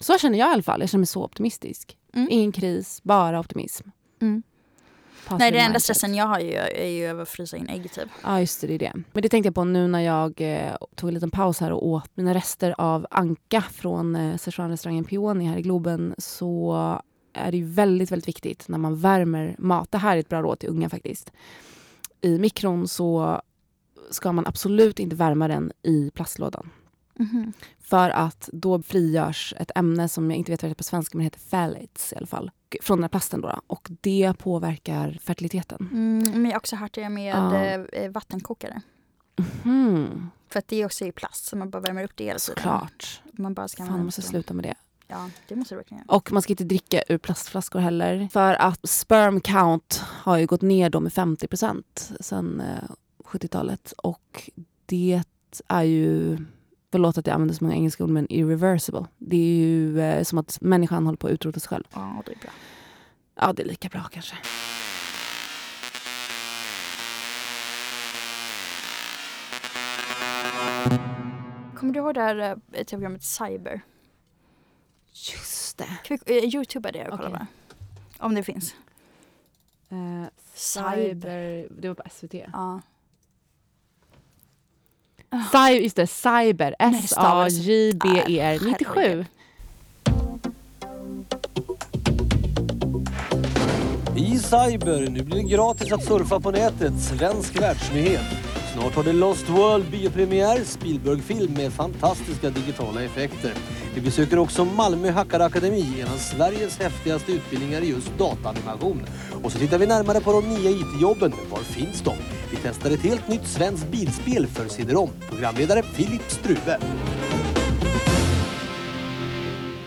[0.00, 0.80] Så känner jag i alla fall.
[0.80, 1.96] Jag känner mig så optimistisk.
[2.14, 2.28] Mm.
[2.30, 3.88] Ingen kris, bara optimism.
[4.22, 4.42] Mm.
[5.38, 8.08] Nej, den enda stressen jag har ju, är ju över att frysa in ägg typ.
[8.24, 8.92] Ja, just det, det är det.
[9.12, 11.86] Men det tänkte jag på nu när jag eh, tog en liten paus här och
[11.86, 16.74] åt mina rester av anka från eh, Szechuan-restaurangen Peony här i Globen så
[17.34, 19.90] är det ju väldigt, väldigt viktigt när man värmer mat.
[19.92, 21.32] Det här är ett bra råd till unga faktiskt.
[22.20, 23.40] I mikron så
[24.10, 26.70] ska man absolut inte värma den i plastlådan.
[27.18, 27.52] Mhm.
[27.80, 31.18] För att då frigörs ett ämne som jag inte vet vad det heter på svenska
[31.18, 32.50] men det heter phthalates i alla fall.
[32.82, 33.60] Från den här plasten då.
[33.66, 35.88] Och det påverkar fertiliteten.
[35.92, 38.82] Mm, men jag har också hört det med eh, vattenkokare.
[39.62, 42.38] Hmm, För att det är också i plast så man bara värmer upp det hela
[42.38, 42.56] tiden.
[42.56, 43.22] såklart.
[43.32, 44.74] Man bara ska Fan, jag måste sluta med det.
[45.06, 46.16] Ja, det måste du verkligen göra.
[46.16, 48.28] Och man ska inte dricka ur plastflaskor heller.
[48.32, 51.48] För att sperm count har ju gått ner då med 50
[52.20, 52.90] sen eh,
[53.24, 53.92] 70-talet.
[53.98, 54.50] Och
[54.86, 55.22] det
[55.68, 56.38] är ju,
[56.92, 59.06] förlåt att jag använder så många engelska ord, men irreversible.
[59.18, 61.84] Det är ju eh, som att människan håller på att utrota sig själv.
[61.94, 62.50] Ja, det är bra.
[63.34, 64.36] Ja, det är lika bra kanske.
[71.74, 72.36] Kommer du ihåg det här
[72.72, 73.82] eh, tv-programmet Cyber?
[75.14, 75.88] Just det.
[76.04, 77.46] Kan vi uh, youtuba det och kolla Okej.
[78.18, 78.74] Om det finns.
[79.90, 80.24] Eh,
[80.54, 81.08] Cyber.
[81.08, 82.34] cyber, det var på SVT.
[82.52, 82.80] Ja.
[85.52, 86.74] Cyber, just det, Cyber.
[86.78, 88.94] Nej, S-A-J-B-E-R Ah, 97.
[89.00, 89.26] herregud.
[94.16, 96.92] I cyber, nu blir det gratis att surfa på nätet.
[97.02, 98.20] Svensk världsnyhet.
[98.74, 103.52] Snart har The Lost World biopremiär, Spielberg-film med fantastiska digitala effekter.
[103.94, 109.06] Vi besöker också Malmö Hackarakademi, en av Sveriges häftigaste utbildningar i just dataanimation.
[109.42, 111.32] Och så tittar vi närmare på de nya IT-jobben.
[111.50, 112.14] Var finns de?
[112.50, 115.10] Vi testar ett helt nytt svenskt bilspel för CD-ROM.
[115.28, 116.78] Programledare Filip Struve.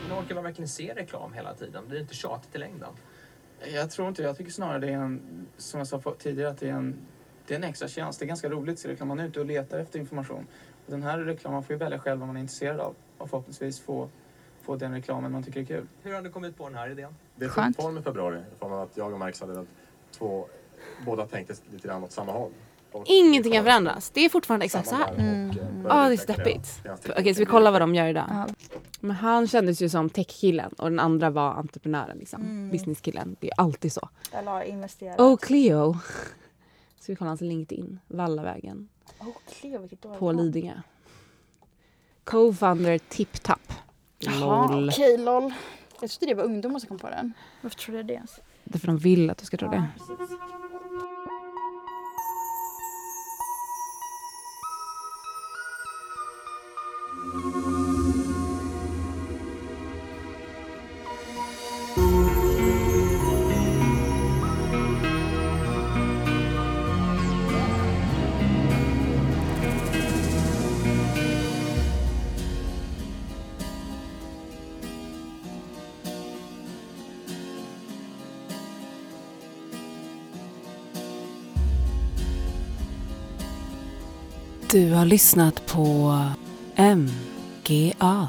[0.08, 1.84] Men orkar man verkligen se reklam hela tiden?
[1.88, 2.90] Blir det inte tjatigt i längden?
[3.74, 6.70] Jag tror inte Jag tycker snarare det är en, som jag sa tidigare, att det
[6.70, 6.96] är en,
[7.48, 8.20] det är en extra tjänst.
[8.20, 9.08] Det är ganska roligt se reklam.
[9.08, 10.48] Man är ute och letar efter information.
[10.86, 13.80] Och den här reklamen får ju välja själv vad man är intresserad av och förhoppningsvis
[13.80, 14.10] få,
[14.62, 15.88] få den reklamen man tycker är kul.
[16.04, 17.16] Hur har du kommit på den här idén?
[17.36, 19.66] Det tog form i februari av att jag och Max hade
[20.12, 20.46] två,
[21.06, 22.52] båda tänkte lite grann åt samma håll.
[22.92, 24.10] Och Ingenting kan förändras.
[24.10, 25.12] Det är fortfarande exakt så här.
[25.14, 25.50] och, Mm.
[25.50, 26.82] eh, Ja, började det är steppigt.
[27.18, 28.26] Okej, så vi kollar vad de gör idag.
[28.30, 28.48] Ja.
[29.00, 32.18] Men han kändes ju som techkillen och den andra var entreprenören.
[32.18, 32.42] Liksom.
[32.42, 32.70] Mm.
[32.70, 33.36] Businesskillen.
[33.40, 34.10] Det är alltid så.
[34.32, 35.20] Eller har investerat.
[35.20, 35.98] Oh, Cleo.
[37.08, 38.00] Så vi kollar hans LinkedIn.
[38.08, 38.90] Vallavägen.
[40.02, 40.32] dåligt På.
[40.32, 40.82] Lidingö.
[42.24, 43.74] Co-founder TipTap.
[44.20, 44.90] Jaha, Lol.
[44.90, 45.54] okej lol.
[46.02, 47.34] Jag trodde det var ungdomar som kom på den.
[47.62, 48.40] Varför trodde jag det ens?
[48.64, 49.76] Därför de vill att du ska tro det.
[49.76, 49.86] Ja,
[50.18, 50.38] precis.
[84.78, 86.14] Du har lyssnat på
[86.78, 88.28] MGA.